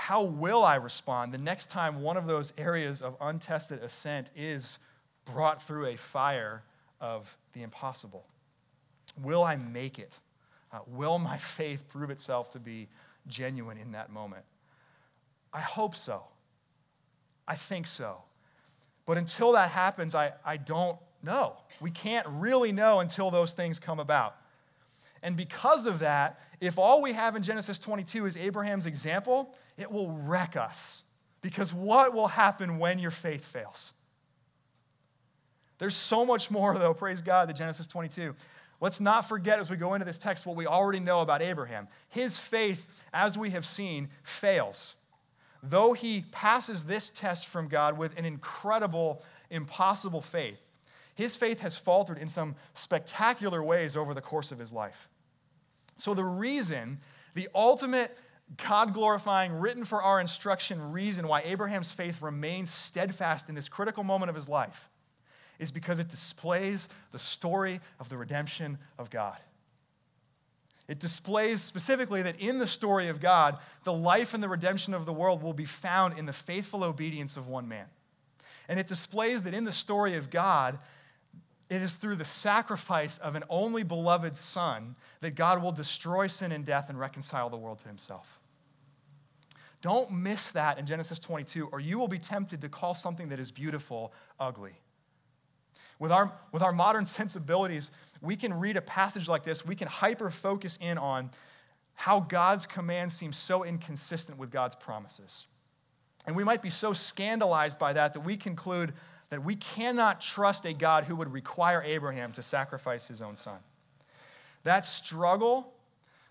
how 0.01 0.23
will 0.23 0.65
I 0.65 0.77
respond 0.77 1.35
the 1.35 1.39
next 1.39 1.71
time 1.71 2.03
one 2.03 2.17
of 2.17 2.27
those 2.27 2.53
areas 2.57 3.03
of 3.03 3.17
untested 3.21 3.83
assent 3.83 4.31
is 4.37 4.79
brought 5.25 5.61
through 5.61 5.87
a 5.87 5.97
fire 5.97 6.63
of 7.01 7.37
the 7.53 7.63
impossible? 7.63 8.25
Will 9.21 9.43
I 9.43 9.57
make 9.57 9.99
it? 9.99 10.21
Uh, 10.73 10.79
will 10.87 11.19
my 11.19 11.37
faith 11.57 11.89
prove 11.89 12.11
itself 12.11 12.53
to 12.53 12.61
be 12.61 12.87
genuine 13.27 13.77
in 13.77 13.91
that 13.91 14.09
moment? 14.09 14.45
I 15.53 15.63
hope 15.63 15.97
so. 15.97 16.23
I 17.49 17.57
think 17.57 17.89
so. 17.89 18.19
But 19.05 19.19
until 19.19 19.51
that 19.53 19.73
happens, 19.73 20.15
I, 20.15 20.35
I 20.45 20.59
don't 20.59 20.97
know. 21.25 21.57
We 21.81 21.91
can't 21.91 22.27
really 22.29 22.71
know 22.71 23.01
until 23.01 23.33
those 23.33 23.53
things 23.53 23.81
come 23.81 23.99
about. 23.99 24.37
And 25.23 25.37
because 25.37 25.87
of 25.87 25.99
that, 26.01 26.41
if 26.61 26.79
all 26.79 27.03
we 27.03 27.13
have 27.13 27.37
in 27.37 27.43
Genesis 27.43 27.79
22 27.79 28.27
is 28.27 28.37
Abraham's 28.37 28.87
example, 28.87 29.55
it 29.77 29.91
will 29.91 30.11
wreck 30.11 30.57
us. 30.57 31.03
Because 31.41 31.73
what 31.73 32.13
will 32.13 32.29
happen 32.29 32.79
when 32.79 32.99
your 32.99 33.11
faith 33.11 33.45
fails? 33.45 33.93
There's 35.79 35.95
so 35.95 36.27
much 36.27 36.51
more, 36.51 36.77
though, 36.77 36.95
praise 36.95 37.23
God, 37.23 37.49
than 37.49 37.57
Genesis 37.57 37.87
22. 37.87 38.35
Let's 38.81 39.01
not 39.01 39.29
forget 39.29 39.59
as 39.59 39.71
we 39.71 39.77
go 39.77 39.95
into 39.95 40.05
this 40.05 40.19
text 40.19 40.47
what 40.47 40.57
we 40.57 40.67
already 40.67 41.01
know 41.01 41.21
about 41.21 41.43
Abraham. 41.43 41.89
His 42.09 42.39
faith, 42.39 42.87
as 43.13 43.39
we 43.39 43.51
have 43.51 43.67
seen, 43.67 44.09
fails. 44.23 44.95
Though 45.63 45.93
he 45.93 46.25
passes 46.31 46.85
this 46.85 47.11
test 47.11 47.47
from 47.47 47.69
God 47.69 47.99
with 47.99 48.17
an 48.17 48.25
incredible, 48.25 49.23
impossible 49.51 50.21
faith, 50.21 50.61
his 51.19 51.35
faith 51.35 51.59
has 51.59 51.77
faltered 51.77 52.17
in 52.17 52.29
some 52.29 52.55
spectacular 52.75 53.61
ways 53.61 53.97
over 53.97 54.15
the 54.15 54.21
course 54.21 54.53
of 54.53 54.61
his 54.61 54.73
life. 54.73 55.09
So, 55.97 56.15
the 56.15 56.23
reason, 56.25 57.01
the 57.35 57.49
ultimate 57.57 58.17
God 58.57 58.95
glorifying, 58.95 59.55
written 59.55 59.85
for 59.85 60.01
our 60.01 60.21
instruction 60.21 60.93
reason 60.93 61.27
why 61.27 61.43
Abraham's 61.43 61.91
faith 61.91 62.23
remains 62.23 62.71
steadfast 62.71 63.49
in 63.49 63.57
this 63.57 63.69
critical 63.69 64.05
moment 64.05 64.31
of 64.31 64.37
his 64.37 64.49
life 64.49 64.89
is 65.59 65.73
because 65.73 65.99
it 65.99 66.09
displays 66.09 66.89
the 67.11 67.19
story 67.19 67.81
of 67.99 68.09
the 68.11 68.17
redemption 68.17 68.79
of 68.97 69.11
God. 69.11 69.39
It 70.87 71.01
displays 71.01 71.63
specifically 71.63 72.23
that 72.23 72.39
in 72.39 72.61
the 72.61 72.67
story 72.69 73.09
of 73.09 73.19
God, 73.19 73.59
the 73.83 73.93
life 73.93 74.35
and 74.35 74.43
the 74.43 74.49
redemption 74.49 74.95
of 74.95 75.05
the 75.05 75.13
world 75.13 75.43
will 75.43 75.53
be 75.53 75.65
found 75.65 76.17
in 76.17 76.27
the 76.27 76.33
faithful 76.33 76.85
obedience 76.85 77.37
of 77.37 77.49
one 77.49 77.67
man. 77.67 77.87
And 78.69 78.79
it 78.79 78.87
displays 78.87 79.43
that 79.43 79.55
in 79.55 79.65
the 79.65 79.73
story 79.73 80.15
of 80.15 80.31
God, 80.31 80.79
it 81.71 81.83
is 81.83 81.95
through 81.95 82.17
the 82.17 82.25
sacrifice 82.25 83.19
of 83.19 83.35
an 83.35 83.45
only 83.51 83.83
beloved 83.83 84.37
Son 84.37 84.97
that 85.21 85.35
God 85.35 85.63
will 85.63 85.73
destroy 85.73 86.27
sin 86.27 86.51
and 86.51 86.65
death 86.65 86.89
and 86.89 86.99
reconcile 86.99 87.51
the 87.51 87.57
world 87.57 87.81
to 87.81 87.89
himself. 87.89 88.41
Don't 89.81 90.11
miss 90.11 90.51
that 90.51 90.79
in 90.79 90.87
Genesis 90.87 91.19
22, 91.19 91.69
or 91.71 91.79
you 91.79 91.99
will 91.99 92.09
be 92.09 92.19
tempted 92.19 92.61
to 92.63 92.69
call 92.69 92.95
something 92.95 93.29
that 93.29 93.39
is 93.39 93.53
beautiful 93.53 94.13
ugly. 94.41 94.81
With 95.99 96.11
our, 96.11 96.33
with 96.53 96.63
our 96.63 96.73
modern 96.73 97.07
sensibilities, 97.07 97.91
we 98.21 98.35
can 98.35 98.55
read 98.55 98.77
a 98.77 98.83
passage 98.83 99.29
like 99.29 99.45
this, 99.45 99.65
we 99.65 99.77
can 99.77 99.89
hyper 99.89 100.31
focus 100.31 100.79
in 100.81 100.99
on 100.99 101.31
how 101.95 102.21
God's 102.21 102.65
commands 102.65 103.15
seem 103.15 103.33
so 103.33 103.65
inconsistent 103.65 104.39
with 104.39 104.51
God's 104.51 104.77
promises. 104.77 105.47
And 106.27 106.37
we 106.37 106.45
might 106.45 106.63
be 106.63 106.71
so 106.71 106.93
scandalized 106.93 107.79
by 107.79 107.93
that 107.93 108.15
that 108.15 108.21
we 108.21 108.37
conclude 108.37 108.93
that 109.31 109.45
we 109.45 109.57
cannot 109.57 110.21
trust 110.21 110.65
a 110.65 110.73
God 110.73 111.05
who 111.05 111.17
would 111.17 111.33
require 111.33 111.83
Abraham 111.83 112.33
to 112.33 112.43
sacrifice 112.43 113.09
his 113.09 113.21
own 113.21 113.37
son. 113.37 113.59
That 114.65 114.87
struggle, 114.87 115.75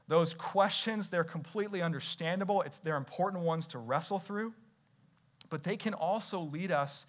those 0.07 0.33
questions, 0.33 1.09
they're 1.09 1.23
completely 1.23 1.81
understandable. 1.81 2.61
It's, 2.63 2.77
they're 2.77 2.97
important 2.97 3.43
ones 3.43 3.67
to 3.67 3.77
wrestle 3.77 4.19
through, 4.19 4.53
but 5.49 5.63
they 5.63 5.77
can 5.77 5.93
also 5.93 6.39
lead 6.39 6.71
us 6.71 7.05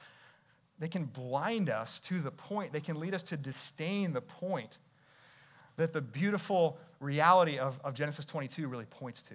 they 0.79 0.89
can 0.89 1.07
blind 1.07 1.69
us 1.69 2.01
to 2.01 2.21
the 2.21 2.31
point, 2.31 2.73
they 2.73 2.81
can 2.81 3.01
lead 3.01 3.15
us 3.15 3.23
to 3.25 3.37
disdain 3.37 4.13
the 4.13 4.21
point 4.21 4.79
that 5.77 5.93
the 5.93 6.01
beautiful 6.01 6.79
reality 7.01 7.59
of, 7.59 7.81
of 7.85 7.95
Genesis 7.95 8.25
22 8.25 8.69
really 8.69 8.85
points 8.85 9.23
to. 9.25 9.35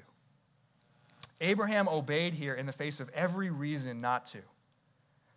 Abraham 1.41 1.87
obeyed 1.89 2.33
here 2.33 2.53
in 2.53 2.65
the 2.65 2.71
face 2.71 2.99
of 2.99 3.09
every 3.09 3.49
reason 3.49 3.97
not 3.97 4.25
to. 4.27 4.39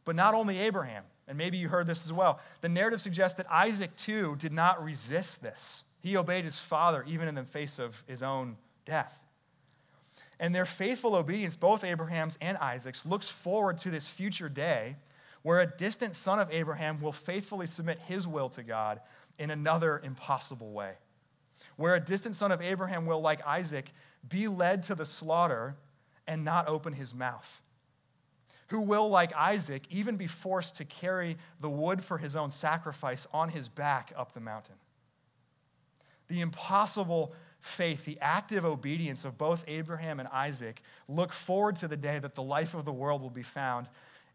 But 0.07 0.17
not 0.17 0.33
only 0.33 0.59
Abraham, 0.61 1.05
and 1.29 1.37
maybe 1.37 1.59
you 1.59 1.69
heard 1.69 1.87
this 1.87 2.07
as 2.07 2.13
well, 2.13 2.41
the 2.63 2.69
narrative 2.71 3.03
suggests 3.03 3.37
that 3.37 3.51
Isaac 3.51 3.95
too 3.97 4.37
did 4.39 4.53
not 4.53 4.83
resist 4.83 5.43
this. 5.43 5.85
He 6.01 6.17
obeyed 6.17 6.45
his 6.45 6.59
father 6.59 7.05
even 7.07 7.29
in 7.29 7.35
the 7.35 7.43
face 7.43 7.79
of 7.79 8.03
his 8.07 8.23
own 8.23 8.57
death. 8.87 9.25
And 10.39 10.55
their 10.55 10.65
faithful 10.65 11.17
obedience, 11.17 11.57
both 11.57 11.83
Abraham's 11.83 12.39
and 12.41 12.57
Isaac's, 12.59 13.05
looks 13.05 13.29
forward 13.29 13.79
to 13.79 13.91
this 13.91 14.09
future 14.09 14.49
day 14.49 14.97
where 15.43 15.61
a 15.61 15.67
distant 15.67 16.15
son 16.15 16.39
of 16.39 16.51
Abraham 16.53 17.01
will 17.01 17.13
faithfully 17.13 17.67
submit 17.67 17.99
his 18.07 18.27
will 18.27 18.49
to 18.51 18.63
God 18.63 19.01
in 19.39 19.51
another 19.51 20.01
impossible 20.05 20.73
way. 20.73 20.93
Where 21.77 21.95
a 21.95 22.01
distant 22.01 22.37
son 22.37 22.53
of 22.53 22.63
Abraham 22.63 23.07
will, 23.07 23.21
like 23.21 23.45
Isaac, 23.47 23.93
be 24.29 24.47
led 24.47 24.83
to 24.85 24.95
the 24.95 25.07
slaughter 25.07 25.77
and 26.27 26.45
not 26.45 26.69
open 26.69 26.93
his 26.93 27.13
mouth. 27.13 27.61
Who 28.69 28.81
will, 28.81 29.09
like 29.09 29.33
Isaac, 29.35 29.85
even 29.91 30.17
be 30.17 30.27
forced 30.27 30.77
to 30.77 30.85
carry 30.85 31.37
the 31.61 31.71
wood 31.71 32.03
for 32.03 32.19
his 32.19 32.35
own 32.35 32.51
sacrifice 32.51 33.27
on 33.33 33.51
his 33.51 33.69
back 33.69 34.13
up 34.17 34.33
the 34.33 34.41
mountain. 34.41 34.75
The 36.29 36.41
impossible 36.41 37.33
faith, 37.61 38.05
the 38.05 38.19
active 38.21 38.65
obedience 38.65 39.25
of 39.25 39.39
both 39.39 39.65
Abraham 39.69 40.19
and 40.19 40.29
Isaac 40.29 40.83
look 41.09 41.33
forward 41.33 41.77
to 41.77 41.89
the 41.89 41.97
day 41.97 42.19
that 42.19 42.35
the 42.35 42.43
life 42.43 42.75
of 42.75 42.85
the 42.85 42.93
world 42.93 43.23
will 43.23 43.31
be 43.31 43.43
found 43.43 43.87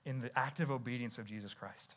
in 0.05 0.21
the 0.21 0.37
active 0.37 0.71
obedience 0.71 1.17
of 1.17 1.25
Jesus 1.25 1.53
Christ. 1.53 1.95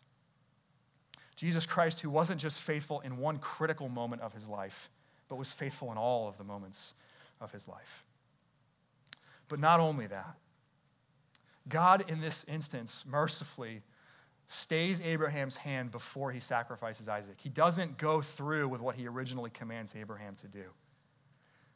Jesus 1.36 1.66
Christ, 1.66 2.00
who 2.00 2.10
wasn't 2.10 2.40
just 2.40 2.60
faithful 2.60 3.00
in 3.00 3.18
one 3.18 3.38
critical 3.38 3.88
moment 3.88 4.22
of 4.22 4.32
his 4.32 4.46
life, 4.46 4.90
but 5.28 5.36
was 5.36 5.52
faithful 5.52 5.90
in 5.90 5.98
all 5.98 6.28
of 6.28 6.38
the 6.38 6.44
moments 6.44 6.94
of 7.40 7.52
his 7.52 7.66
life. 7.66 8.04
But 9.48 9.58
not 9.58 9.80
only 9.80 10.06
that, 10.06 10.36
God, 11.68 12.04
in 12.08 12.20
this 12.20 12.44
instance, 12.46 13.04
mercifully 13.06 13.82
stays 14.46 15.00
Abraham's 15.00 15.56
hand 15.56 15.90
before 15.90 16.30
he 16.30 16.40
sacrifices 16.40 17.08
Isaac. 17.08 17.36
He 17.40 17.48
doesn't 17.48 17.96
go 17.96 18.20
through 18.20 18.68
with 18.68 18.80
what 18.80 18.96
he 18.96 19.06
originally 19.06 19.50
commands 19.50 19.94
Abraham 19.98 20.36
to 20.36 20.48
do, 20.48 20.64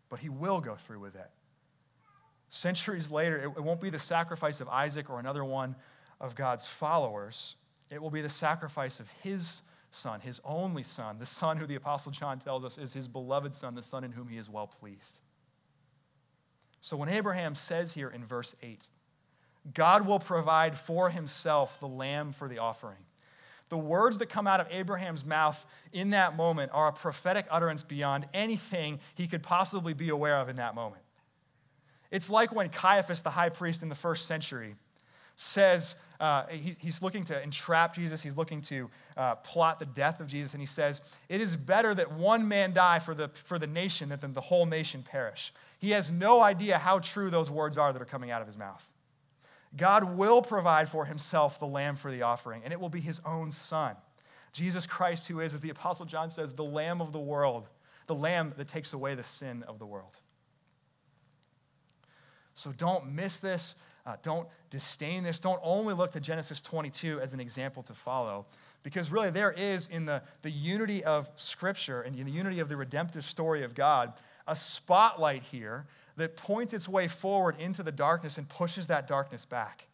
but 0.08 0.18
he 0.18 0.28
will 0.28 0.60
go 0.60 0.74
through 0.74 1.00
with 1.00 1.14
it. 1.14 1.30
Centuries 2.50 3.10
later, 3.10 3.38
it 3.38 3.62
won't 3.62 3.80
be 3.80 3.90
the 3.90 3.98
sacrifice 3.98 4.60
of 4.60 4.68
Isaac 4.68 5.10
or 5.10 5.18
another 5.18 5.44
one 5.44 5.76
of 6.20 6.34
God's 6.34 6.66
followers. 6.66 7.56
It 7.90 8.02
will 8.02 8.10
be 8.10 8.22
the 8.22 8.28
sacrifice 8.28 9.00
of 9.00 9.08
his 9.22 9.62
son, 9.90 10.20
his 10.20 10.40
only 10.44 10.82
son, 10.82 11.18
the 11.18 11.26
son 11.26 11.56
who 11.56 11.66
the 11.66 11.74
Apostle 11.74 12.12
John 12.12 12.38
tells 12.38 12.64
us 12.64 12.76
is 12.76 12.92
his 12.92 13.08
beloved 13.08 13.54
son, 13.54 13.74
the 13.74 13.82
son 13.82 14.04
in 14.04 14.12
whom 14.12 14.28
he 14.28 14.36
is 14.36 14.48
well 14.48 14.66
pleased. 14.66 15.20
So 16.80 16.96
when 16.96 17.08
Abraham 17.08 17.54
says 17.54 17.94
here 17.94 18.08
in 18.08 18.24
verse 18.24 18.54
8, 18.62 18.86
God 19.74 20.06
will 20.06 20.18
provide 20.18 20.76
for 20.76 21.10
himself 21.10 21.78
the 21.80 21.88
lamb 21.88 22.32
for 22.32 22.48
the 22.48 22.58
offering. 22.58 22.98
The 23.68 23.78
words 23.78 24.18
that 24.18 24.26
come 24.26 24.46
out 24.46 24.60
of 24.60 24.66
Abraham's 24.70 25.24
mouth 25.24 25.66
in 25.92 26.10
that 26.10 26.36
moment 26.36 26.70
are 26.72 26.88
a 26.88 26.92
prophetic 26.92 27.46
utterance 27.50 27.82
beyond 27.82 28.26
anything 28.32 29.00
he 29.14 29.26
could 29.26 29.42
possibly 29.42 29.92
be 29.92 30.08
aware 30.08 30.38
of 30.38 30.48
in 30.48 30.56
that 30.56 30.74
moment. 30.74 31.02
It's 32.10 32.30
like 32.30 32.54
when 32.54 32.70
Caiaphas, 32.70 33.20
the 33.20 33.30
high 33.30 33.50
priest 33.50 33.82
in 33.82 33.90
the 33.90 33.94
first 33.94 34.26
century, 34.26 34.76
says, 35.36 35.94
uh, 36.18 36.46
he, 36.46 36.74
he's 36.78 37.02
looking 37.02 37.24
to 37.24 37.40
entrap 37.42 37.94
Jesus, 37.94 38.22
he's 38.22 38.36
looking 38.36 38.62
to 38.62 38.90
uh, 39.16 39.36
plot 39.36 39.78
the 39.78 39.86
death 39.86 40.18
of 40.18 40.26
Jesus, 40.26 40.52
and 40.52 40.60
he 40.60 40.66
says, 40.66 41.00
It 41.28 41.40
is 41.40 41.54
better 41.54 41.94
that 41.94 42.10
one 42.10 42.48
man 42.48 42.72
die 42.72 42.98
for 42.98 43.14
the, 43.14 43.30
for 43.44 43.58
the 43.58 43.66
nation 43.66 44.16
than 44.20 44.32
the 44.32 44.40
whole 44.40 44.66
nation 44.66 45.04
perish. 45.08 45.52
He 45.78 45.90
has 45.90 46.10
no 46.10 46.40
idea 46.40 46.78
how 46.78 46.98
true 46.98 47.30
those 47.30 47.50
words 47.50 47.78
are 47.78 47.92
that 47.92 48.00
are 48.00 48.06
coming 48.06 48.30
out 48.30 48.40
of 48.40 48.48
his 48.48 48.56
mouth. 48.56 48.84
God 49.76 50.16
will 50.16 50.42
provide 50.42 50.88
for 50.88 51.04
himself 51.04 51.58
the 51.58 51.66
lamb 51.66 51.96
for 51.96 52.10
the 52.10 52.22
offering, 52.22 52.62
and 52.64 52.72
it 52.72 52.80
will 52.80 52.88
be 52.88 53.00
his 53.00 53.20
own 53.24 53.52
son. 53.52 53.96
Jesus 54.52 54.86
Christ, 54.86 55.28
who 55.28 55.40
is, 55.40 55.54
as 55.54 55.60
the 55.60 55.70
Apostle 55.70 56.06
John 56.06 56.30
says, 56.30 56.54
the 56.54 56.64
lamb 56.64 57.00
of 57.00 57.12
the 57.12 57.20
world, 57.20 57.68
the 58.06 58.14
lamb 58.14 58.54
that 58.56 58.68
takes 58.68 58.92
away 58.92 59.14
the 59.14 59.22
sin 59.22 59.62
of 59.68 59.78
the 59.78 59.86
world. 59.86 60.18
So 62.54 62.72
don't 62.72 63.12
miss 63.12 63.38
this. 63.38 63.74
Uh, 64.06 64.16
don't 64.22 64.48
disdain 64.70 65.22
this. 65.22 65.38
Don't 65.38 65.60
only 65.62 65.92
look 65.92 66.12
to 66.12 66.20
Genesis 66.20 66.60
22 66.60 67.20
as 67.20 67.34
an 67.34 67.40
example 67.40 67.82
to 67.84 67.92
follow, 67.92 68.46
because 68.82 69.12
really 69.12 69.30
there 69.30 69.52
is 69.52 69.86
in 69.86 70.06
the, 70.06 70.22
the 70.42 70.50
unity 70.50 71.04
of 71.04 71.28
Scripture 71.34 72.00
and 72.00 72.16
in 72.16 72.24
the 72.24 72.32
unity 72.32 72.58
of 72.58 72.68
the 72.70 72.76
redemptive 72.76 73.24
story 73.24 73.62
of 73.62 73.74
God 73.74 74.14
a 74.48 74.56
spotlight 74.56 75.42
here 75.44 75.86
that 76.18 76.36
points 76.36 76.74
its 76.74 76.88
way 76.88 77.08
forward 77.08 77.56
into 77.58 77.82
the 77.82 77.92
darkness 77.92 78.38
and 78.38 78.48
pushes 78.48 78.88
that 78.88 79.08
darkness 79.08 79.44
back. 79.44 79.86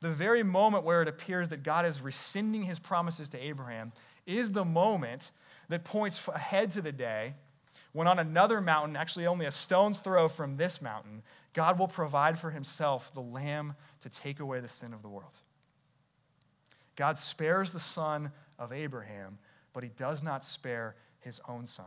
The 0.00 0.10
very 0.10 0.42
moment 0.42 0.84
where 0.84 1.02
it 1.02 1.08
appears 1.08 1.48
that 1.48 1.62
God 1.62 1.86
is 1.86 2.00
rescinding 2.00 2.64
his 2.64 2.78
promises 2.78 3.28
to 3.30 3.38
Abraham 3.38 3.92
is 4.26 4.52
the 4.52 4.64
moment 4.64 5.30
that 5.68 5.84
points 5.84 6.28
ahead 6.28 6.72
to 6.72 6.82
the 6.82 6.92
day 6.92 7.34
when, 7.92 8.06
on 8.06 8.18
another 8.18 8.60
mountain, 8.60 8.94
actually 8.94 9.26
only 9.26 9.46
a 9.46 9.50
stone's 9.50 9.98
throw 9.98 10.28
from 10.28 10.58
this 10.58 10.82
mountain, 10.82 11.22
God 11.54 11.78
will 11.78 11.88
provide 11.88 12.38
for 12.38 12.50
himself 12.50 13.10
the 13.14 13.22
lamb 13.22 13.74
to 14.02 14.10
take 14.10 14.38
away 14.38 14.60
the 14.60 14.68
sin 14.68 14.92
of 14.92 15.00
the 15.00 15.08
world. 15.08 15.38
God 16.94 17.18
spares 17.18 17.70
the 17.70 17.80
son 17.80 18.32
of 18.58 18.70
Abraham, 18.70 19.38
but 19.72 19.82
he 19.82 19.88
does 19.88 20.22
not 20.22 20.44
spare 20.44 20.94
his 21.20 21.40
own 21.48 21.66
son. 21.66 21.86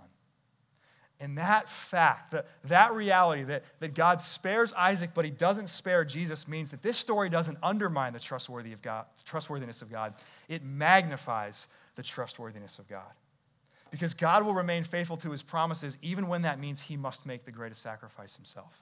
And 1.21 1.37
that 1.37 1.67
fact, 1.67 2.31
that, 2.31 2.47
that 2.63 2.93
reality 2.93 3.43
that, 3.43 3.63
that 3.79 3.93
God 3.93 4.21
spares 4.21 4.71
Isaac, 4.73 5.11
but 5.13 5.25
he 5.25 5.31
doesn't 5.31 5.67
spare 5.67 6.05
Jesus, 6.05 6.47
means 6.47 6.71
that 6.71 6.81
this 6.81 6.97
story 6.97 7.29
doesn't 7.29 7.57
undermine 7.61 8.13
the 8.13 8.19
trustworthy 8.19 8.71
of 8.71 8.81
God, 8.81 9.05
trustworthiness 9.25 9.81
of 9.81 9.91
God. 9.91 10.13
It 10.47 10.63
magnifies 10.63 11.67
the 11.95 12.03
trustworthiness 12.03 12.79
of 12.79 12.87
God. 12.87 13.11
Because 13.91 14.13
God 14.13 14.45
will 14.45 14.53
remain 14.53 14.83
faithful 14.83 15.17
to 15.17 15.31
his 15.31 15.43
promises, 15.43 15.97
even 16.01 16.27
when 16.27 16.43
that 16.43 16.59
means 16.59 16.81
he 16.81 16.95
must 16.95 17.25
make 17.25 17.43
the 17.43 17.51
greatest 17.51 17.81
sacrifice 17.81 18.37
himself. 18.37 18.79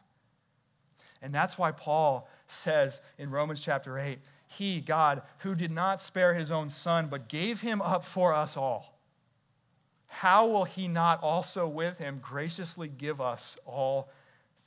And 1.22 1.34
that's 1.34 1.58
why 1.58 1.72
Paul 1.72 2.30
says 2.46 3.02
in 3.18 3.32
Romans 3.32 3.62
chapter 3.62 3.98
8, 3.98 4.20
He, 4.46 4.82
God, 4.82 5.24
who 5.40 5.56
did 5.56 5.72
not 5.72 6.02
spare 6.02 6.36
his 6.36 6.52
own 6.52 6.70
son, 6.70 7.08
but 7.08 7.30
gave 7.30 7.62
him 7.62 7.82
up 7.82 8.06
for 8.06 8.36
us 8.36 8.56
all 8.56 8.97
how 10.08 10.48
will 10.48 10.64
he 10.64 10.88
not 10.88 11.22
also 11.22 11.68
with 11.68 11.98
him 11.98 12.20
graciously 12.22 12.88
give 12.88 13.20
us 13.20 13.58
all 13.66 14.10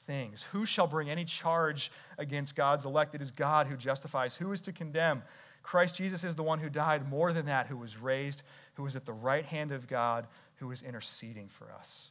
things? 0.07 0.47
Who 0.53 0.67
shall 0.67 0.87
bring 0.87 1.09
any 1.09 1.25
charge 1.25 1.91
against 2.19 2.55
God's 2.55 2.85
elect? 2.85 3.15
It 3.15 3.23
is 3.23 3.31
God 3.31 3.67
who 3.67 3.77
justifies. 3.77 4.37
Who 4.37 4.53
is 4.53 4.61
to 4.63 4.73
condemn? 4.73 5.23
Christ 5.63 5.97
Jesus 5.97 6.25
is 6.25 6.37
the 6.37 6.43
one 6.43 6.59
who 6.59 6.69
died, 6.69 7.09
more 7.09 7.33
than 7.33 7.47
that, 7.47 7.67
who 7.67 7.77
was 7.77 7.97
raised, 7.97 8.43
who 8.75 8.87
is 8.87 8.97
at 8.97 9.07
the 9.07 9.13
right 9.13 9.45
hand 9.45 9.73
of 9.73 9.89
God, 9.89 10.27
who 10.57 10.71
is 10.71 10.83
interceding 10.83 11.49
for 11.49 11.73
us. 11.73 12.11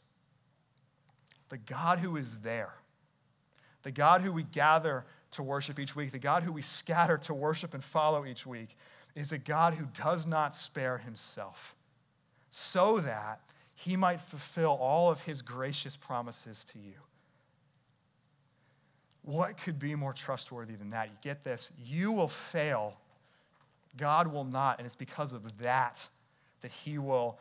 The 1.49 1.57
God 1.57 1.99
who 1.99 2.15
is 2.17 2.39
there, 2.39 2.73
the 3.83 3.91
God 3.91 4.21
who 4.21 4.31
we 4.31 4.43
gather 4.43 5.05
to 5.31 5.43
worship 5.43 5.79
each 5.79 5.95
week, 5.95 6.11
the 6.11 6.19
God 6.19 6.43
who 6.43 6.51
we 6.51 6.61
scatter 6.61 7.17
to 7.19 7.33
worship 7.33 7.73
and 7.73 7.83
follow 7.83 8.25
each 8.25 8.45
week, 8.45 8.75
is 9.15 9.31
a 9.31 9.37
God 9.37 9.75
who 9.75 9.85
does 9.85 10.27
not 10.27 10.55
spare 10.55 10.99
himself 10.99 11.75
so 12.49 12.99
that 12.99 13.41
he 13.73 13.95
might 13.95 14.19
fulfill 14.19 14.71
all 14.71 15.09
of 15.09 15.21
his 15.21 15.41
gracious 15.41 15.95
promises 15.95 16.65
to 16.73 16.79
you. 16.79 16.95
What 19.21 19.57
could 19.57 19.79
be 19.79 19.95
more 19.95 20.13
trustworthy 20.13 20.75
than 20.75 20.89
that? 20.89 21.09
You 21.09 21.15
get 21.21 21.43
this? 21.43 21.71
You 21.77 22.11
will 22.11 22.27
fail, 22.27 22.95
God 23.95 24.27
will 24.27 24.43
not, 24.43 24.79
and 24.79 24.85
it's 24.85 24.95
because 24.95 25.33
of 25.33 25.59
that 25.59 26.07
that 26.61 26.71
he 26.71 26.97
will 26.97 27.37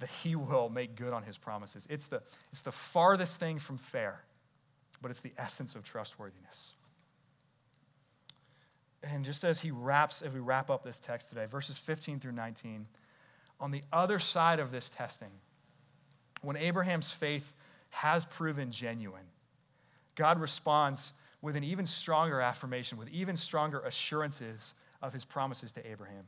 that 0.00 0.08
he 0.22 0.34
will 0.34 0.68
make 0.68 0.96
good 0.96 1.12
on 1.12 1.22
his 1.22 1.38
promises. 1.38 1.86
It's 1.88 2.06
the, 2.06 2.20
it's 2.50 2.60
the 2.60 2.72
farthest 2.72 3.38
thing 3.38 3.58
from 3.58 3.78
fair, 3.78 4.20
but 5.00 5.10
it's 5.10 5.20
the 5.20 5.32
essence 5.38 5.74
of 5.74 5.84
trustworthiness. 5.84 6.72
And 9.02 9.24
just 9.24 9.44
as 9.44 9.60
he 9.60 9.70
wraps, 9.70 10.20
as 10.20 10.32
we 10.32 10.40
wrap 10.40 10.68
up 10.68 10.82
this 10.82 10.98
text 10.98 11.28
today, 11.28 11.46
verses 11.46 11.78
15 11.78 12.20
through 12.20 12.32
19, 12.32 12.86
on 13.60 13.70
the 13.70 13.82
other 13.92 14.18
side 14.18 14.60
of 14.60 14.72
this 14.72 14.90
testing, 14.90 15.30
when 16.42 16.56
Abraham's 16.56 17.12
faith 17.12 17.54
has 17.90 18.24
proven 18.24 18.70
genuine, 18.70 19.26
God 20.14 20.40
responds 20.40 21.12
with 21.40 21.56
an 21.56 21.64
even 21.64 21.86
stronger 21.86 22.40
affirmation, 22.40 22.98
with 22.98 23.08
even 23.08 23.36
stronger 23.36 23.80
assurances 23.80 24.74
of 25.02 25.12
his 25.12 25.24
promises 25.24 25.72
to 25.72 25.90
Abraham. 25.90 26.24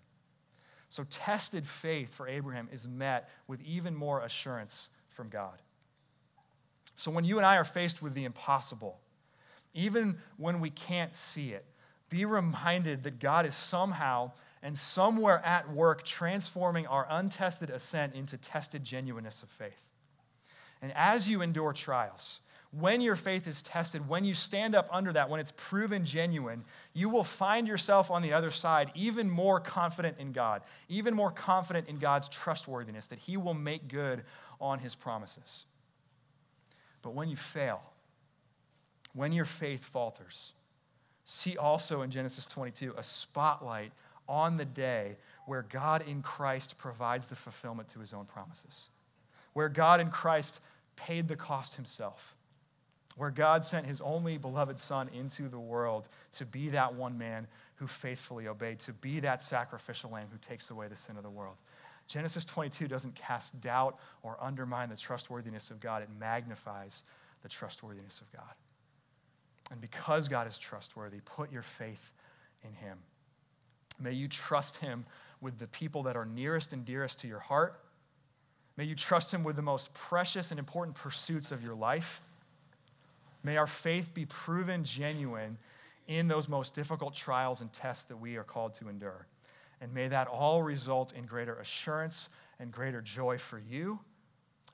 So, 0.88 1.04
tested 1.10 1.66
faith 1.66 2.14
for 2.14 2.28
Abraham 2.28 2.68
is 2.72 2.86
met 2.86 3.28
with 3.48 3.60
even 3.62 3.94
more 3.94 4.20
assurance 4.20 4.90
from 5.08 5.28
God. 5.28 5.60
So, 6.94 7.10
when 7.10 7.24
you 7.24 7.38
and 7.38 7.46
I 7.46 7.56
are 7.56 7.64
faced 7.64 8.02
with 8.02 8.14
the 8.14 8.24
impossible, 8.24 9.00
even 9.74 10.18
when 10.36 10.60
we 10.60 10.70
can't 10.70 11.14
see 11.16 11.48
it, 11.48 11.64
be 12.08 12.24
reminded 12.24 13.02
that 13.02 13.18
God 13.18 13.46
is 13.46 13.54
somehow 13.54 14.32
and 14.62 14.78
somewhere 14.78 15.44
at 15.44 15.70
work 15.72 16.02
transforming 16.04 16.86
our 16.86 17.06
untested 17.08 17.70
assent 17.70 18.14
into 18.14 18.36
tested 18.36 18.84
genuineness 18.84 19.42
of 19.42 19.48
faith. 19.48 19.90
And 20.82 20.92
as 20.94 21.28
you 21.28 21.42
endure 21.42 21.72
trials, 21.72 22.40
when 22.78 23.00
your 23.00 23.16
faith 23.16 23.46
is 23.46 23.62
tested, 23.62 24.08
when 24.08 24.24
you 24.24 24.34
stand 24.34 24.74
up 24.74 24.88
under 24.92 25.12
that, 25.12 25.30
when 25.30 25.40
it's 25.40 25.52
proven 25.56 26.04
genuine, 26.04 26.64
you 26.92 27.08
will 27.08 27.24
find 27.24 27.66
yourself 27.66 28.10
on 28.10 28.22
the 28.22 28.32
other 28.32 28.50
side 28.50 28.90
even 28.94 29.30
more 29.30 29.60
confident 29.60 30.18
in 30.18 30.32
God, 30.32 30.62
even 30.88 31.14
more 31.14 31.30
confident 31.30 31.88
in 31.88 31.98
God's 31.98 32.28
trustworthiness, 32.28 33.06
that 33.06 33.20
He 33.20 33.36
will 33.36 33.54
make 33.54 33.88
good 33.88 34.24
on 34.60 34.80
His 34.80 34.94
promises. 34.94 35.64
But 37.02 37.14
when 37.14 37.28
you 37.28 37.36
fail, 37.36 37.80
when 39.14 39.32
your 39.32 39.44
faith 39.44 39.84
falters, 39.84 40.52
see 41.24 41.56
also 41.56 42.02
in 42.02 42.10
Genesis 42.10 42.46
22 42.46 42.94
a 42.96 43.02
spotlight 43.02 43.92
on 44.28 44.56
the 44.56 44.64
day 44.64 45.16
where 45.46 45.62
God 45.62 46.02
in 46.06 46.22
Christ 46.22 46.78
provides 46.78 47.26
the 47.26 47.36
fulfillment 47.36 47.88
to 47.90 48.00
His 48.00 48.12
own 48.12 48.24
promises, 48.24 48.88
where 49.52 49.68
God 49.68 50.00
in 50.00 50.10
Christ 50.10 50.60
paid 50.96 51.28
the 51.28 51.36
cost 51.36 51.74
Himself 51.74 52.36
where 53.16 53.30
God 53.30 53.66
sent 53.66 53.86
his 53.86 54.00
only 54.02 54.36
beloved 54.36 54.78
Son 54.78 55.08
into 55.08 55.48
the 55.48 55.58
world 55.58 56.08
to 56.32 56.44
be 56.44 56.68
that 56.68 56.94
one 56.94 57.18
man 57.18 57.46
who 57.76 57.86
faithfully 57.86 58.46
obeyed, 58.46 58.78
to 58.80 58.92
be 58.92 59.20
that 59.20 59.42
sacrificial 59.42 60.10
lamb 60.10 60.28
who 60.30 60.38
takes 60.38 60.70
away 60.70 60.86
the 60.88 60.96
sin 60.96 61.16
of 61.16 61.22
the 61.22 61.30
world. 61.30 61.56
Genesis 62.06 62.44
22 62.44 62.86
doesn't 62.86 63.14
cast 63.14 63.60
doubt 63.60 63.98
or 64.22 64.36
undermine 64.40 64.90
the 64.90 64.96
trustworthiness 64.96 65.70
of 65.70 65.80
God, 65.80 66.02
it 66.02 66.08
magnifies 66.18 67.02
the 67.42 67.48
trustworthiness 67.48 68.20
of 68.20 68.30
God. 68.32 68.54
And 69.70 69.80
because 69.80 70.28
God 70.28 70.46
is 70.46 70.56
trustworthy, 70.58 71.18
put 71.24 71.50
your 71.50 71.62
faith 71.62 72.12
in 72.62 72.74
him. 72.74 72.98
May 73.98 74.12
you 74.12 74.28
trust 74.28 74.76
him 74.76 75.06
with 75.40 75.58
the 75.58 75.66
people 75.66 76.02
that 76.04 76.16
are 76.16 76.24
nearest 76.24 76.72
and 76.72 76.84
dearest 76.84 77.20
to 77.20 77.28
your 77.28 77.40
heart. 77.40 77.80
May 78.76 78.84
you 78.84 78.94
trust 78.94 79.32
him 79.32 79.42
with 79.42 79.56
the 79.56 79.62
most 79.62 79.94
precious 79.94 80.50
and 80.50 80.58
important 80.58 80.96
pursuits 80.96 81.50
of 81.50 81.62
your 81.62 81.74
life. 81.74 82.20
May 83.42 83.56
our 83.56 83.66
faith 83.66 84.12
be 84.12 84.26
proven 84.26 84.84
genuine 84.84 85.58
in 86.06 86.28
those 86.28 86.48
most 86.48 86.74
difficult 86.74 87.14
trials 87.14 87.60
and 87.60 87.72
tests 87.72 88.04
that 88.04 88.16
we 88.16 88.36
are 88.36 88.44
called 88.44 88.74
to 88.74 88.88
endure. 88.88 89.26
And 89.80 89.92
may 89.92 90.08
that 90.08 90.28
all 90.28 90.62
result 90.62 91.12
in 91.12 91.26
greater 91.26 91.58
assurance 91.58 92.28
and 92.58 92.72
greater 92.72 93.02
joy 93.02 93.38
for 93.38 93.58
you, 93.58 94.00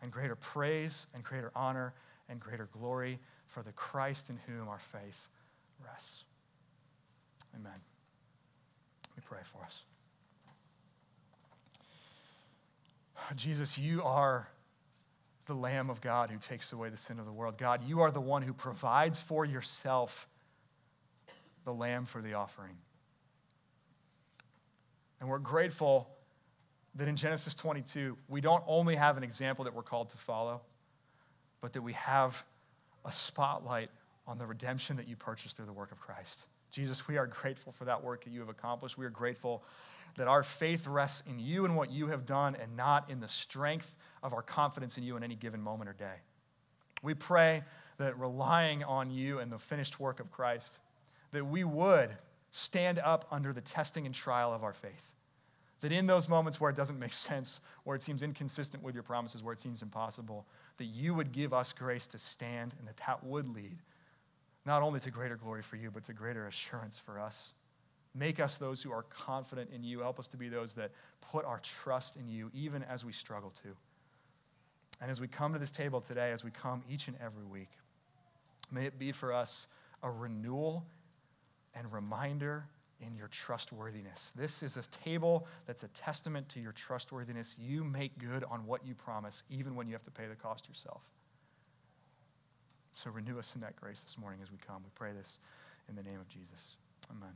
and 0.02 0.10
greater 0.10 0.36
praise 0.36 1.06
and 1.14 1.22
greater 1.22 1.52
honor 1.54 1.94
and 2.28 2.40
greater 2.40 2.68
glory 2.72 3.20
for 3.46 3.62
the 3.62 3.72
Christ 3.72 4.30
in 4.30 4.38
whom 4.46 4.68
our 4.68 4.80
faith 4.80 5.28
rests. 5.84 6.24
Amen. 7.54 7.91
Pray 9.24 9.40
for 9.52 9.64
us. 9.64 9.82
Jesus, 13.36 13.78
you 13.78 14.02
are 14.02 14.48
the 15.46 15.54
Lamb 15.54 15.90
of 15.90 16.00
God 16.00 16.30
who 16.30 16.38
takes 16.38 16.72
away 16.72 16.88
the 16.88 16.96
sin 16.96 17.18
of 17.18 17.26
the 17.26 17.32
world. 17.32 17.58
God, 17.58 17.82
you 17.86 18.00
are 18.00 18.10
the 18.10 18.20
one 18.20 18.42
who 18.42 18.52
provides 18.52 19.20
for 19.20 19.44
yourself 19.44 20.28
the 21.64 21.72
lamb 21.72 22.06
for 22.06 22.20
the 22.20 22.34
offering. 22.34 22.76
And 25.20 25.28
we're 25.28 25.38
grateful 25.38 26.08
that 26.94 27.08
in 27.08 27.16
Genesis 27.16 27.54
22, 27.54 28.16
we 28.28 28.40
don't 28.40 28.62
only 28.66 28.96
have 28.96 29.16
an 29.16 29.22
example 29.22 29.64
that 29.64 29.74
we're 29.74 29.82
called 29.82 30.10
to 30.10 30.16
follow, 30.16 30.60
but 31.60 31.72
that 31.72 31.82
we 31.82 31.92
have 31.92 32.44
a 33.04 33.12
spotlight 33.12 33.90
on 34.26 34.38
the 34.38 34.46
redemption 34.46 34.96
that 34.96 35.08
you 35.08 35.16
purchased 35.16 35.56
through 35.56 35.66
the 35.66 35.72
work 35.72 35.92
of 35.92 36.00
Christ. 36.00 36.44
Jesus, 36.72 37.06
we 37.06 37.18
are 37.18 37.26
grateful 37.26 37.70
for 37.70 37.84
that 37.84 38.02
work 38.02 38.24
that 38.24 38.30
you 38.32 38.40
have 38.40 38.48
accomplished. 38.48 38.96
We 38.96 39.04
are 39.04 39.10
grateful 39.10 39.62
that 40.16 40.26
our 40.26 40.42
faith 40.42 40.86
rests 40.86 41.22
in 41.28 41.38
you 41.38 41.64
and 41.64 41.76
what 41.76 41.90
you 41.90 42.08
have 42.08 42.26
done 42.26 42.56
and 42.60 42.76
not 42.76 43.10
in 43.10 43.20
the 43.20 43.28
strength 43.28 43.94
of 44.22 44.32
our 44.32 44.42
confidence 44.42 44.96
in 44.96 45.04
you 45.04 45.16
in 45.16 45.22
any 45.22 45.34
given 45.34 45.60
moment 45.60 45.90
or 45.90 45.92
day. 45.92 46.16
We 47.02 47.14
pray 47.14 47.62
that 47.98 48.18
relying 48.18 48.82
on 48.82 49.10
you 49.10 49.38
and 49.38 49.52
the 49.52 49.58
finished 49.58 50.00
work 50.00 50.18
of 50.18 50.30
Christ, 50.30 50.78
that 51.32 51.46
we 51.46 51.62
would 51.62 52.16
stand 52.50 52.98
up 52.98 53.26
under 53.30 53.52
the 53.52 53.60
testing 53.60 54.06
and 54.06 54.14
trial 54.14 54.52
of 54.52 54.64
our 54.64 54.74
faith. 54.74 55.12
That 55.82 55.92
in 55.92 56.06
those 56.06 56.28
moments 56.28 56.60
where 56.60 56.70
it 56.70 56.76
doesn't 56.76 56.98
make 56.98 57.12
sense, 57.12 57.60
where 57.84 57.96
it 57.96 58.02
seems 58.02 58.22
inconsistent 58.22 58.82
with 58.82 58.94
your 58.94 59.02
promises, 59.02 59.42
where 59.42 59.52
it 59.52 59.60
seems 59.60 59.82
impossible, 59.82 60.46
that 60.78 60.84
you 60.84 61.12
would 61.12 61.32
give 61.32 61.52
us 61.52 61.72
grace 61.72 62.06
to 62.08 62.18
stand 62.18 62.74
and 62.78 62.88
that 62.88 62.98
that 63.06 63.24
would 63.24 63.48
lead 63.48 63.78
not 64.64 64.82
only 64.82 65.00
to 65.00 65.10
greater 65.10 65.36
glory 65.36 65.62
for 65.62 65.76
you, 65.76 65.90
but 65.90 66.04
to 66.04 66.12
greater 66.12 66.46
assurance 66.46 67.00
for 67.04 67.18
us. 67.18 67.52
Make 68.14 68.40
us 68.40 68.56
those 68.56 68.82
who 68.82 68.92
are 68.92 69.02
confident 69.04 69.70
in 69.74 69.82
you. 69.82 70.00
Help 70.00 70.20
us 70.20 70.28
to 70.28 70.36
be 70.36 70.48
those 70.48 70.74
that 70.74 70.90
put 71.20 71.44
our 71.44 71.60
trust 71.60 72.16
in 72.16 72.28
you, 72.28 72.50
even 72.54 72.82
as 72.82 73.04
we 73.04 73.12
struggle 73.12 73.50
to. 73.62 73.68
And 75.00 75.10
as 75.10 75.20
we 75.20 75.26
come 75.28 75.52
to 75.52 75.58
this 75.58 75.70
table 75.70 76.00
today, 76.00 76.30
as 76.30 76.44
we 76.44 76.50
come 76.50 76.82
each 76.88 77.08
and 77.08 77.16
every 77.20 77.44
week, 77.44 77.70
may 78.70 78.86
it 78.86 78.98
be 78.98 79.12
for 79.12 79.32
us 79.32 79.66
a 80.02 80.10
renewal 80.10 80.84
and 81.74 81.92
reminder 81.92 82.66
in 83.00 83.16
your 83.16 83.28
trustworthiness. 83.28 84.32
This 84.36 84.62
is 84.62 84.76
a 84.76 84.82
table 85.04 85.46
that's 85.66 85.82
a 85.82 85.88
testament 85.88 86.48
to 86.50 86.60
your 86.60 86.72
trustworthiness. 86.72 87.56
You 87.58 87.82
make 87.82 88.18
good 88.18 88.44
on 88.44 88.66
what 88.66 88.86
you 88.86 88.94
promise, 88.94 89.42
even 89.50 89.74
when 89.74 89.88
you 89.88 89.94
have 89.94 90.04
to 90.04 90.10
pay 90.10 90.26
the 90.26 90.36
cost 90.36 90.68
yourself. 90.68 91.02
So 92.94 93.10
renew 93.10 93.38
us 93.38 93.54
in 93.54 93.60
that 93.62 93.76
grace 93.76 94.02
this 94.02 94.18
morning 94.18 94.40
as 94.42 94.50
we 94.50 94.58
come. 94.66 94.82
We 94.84 94.90
pray 94.94 95.12
this 95.12 95.38
in 95.88 95.96
the 95.96 96.02
name 96.02 96.20
of 96.20 96.28
Jesus. 96.28 96.76
Amen. 97.10 97.32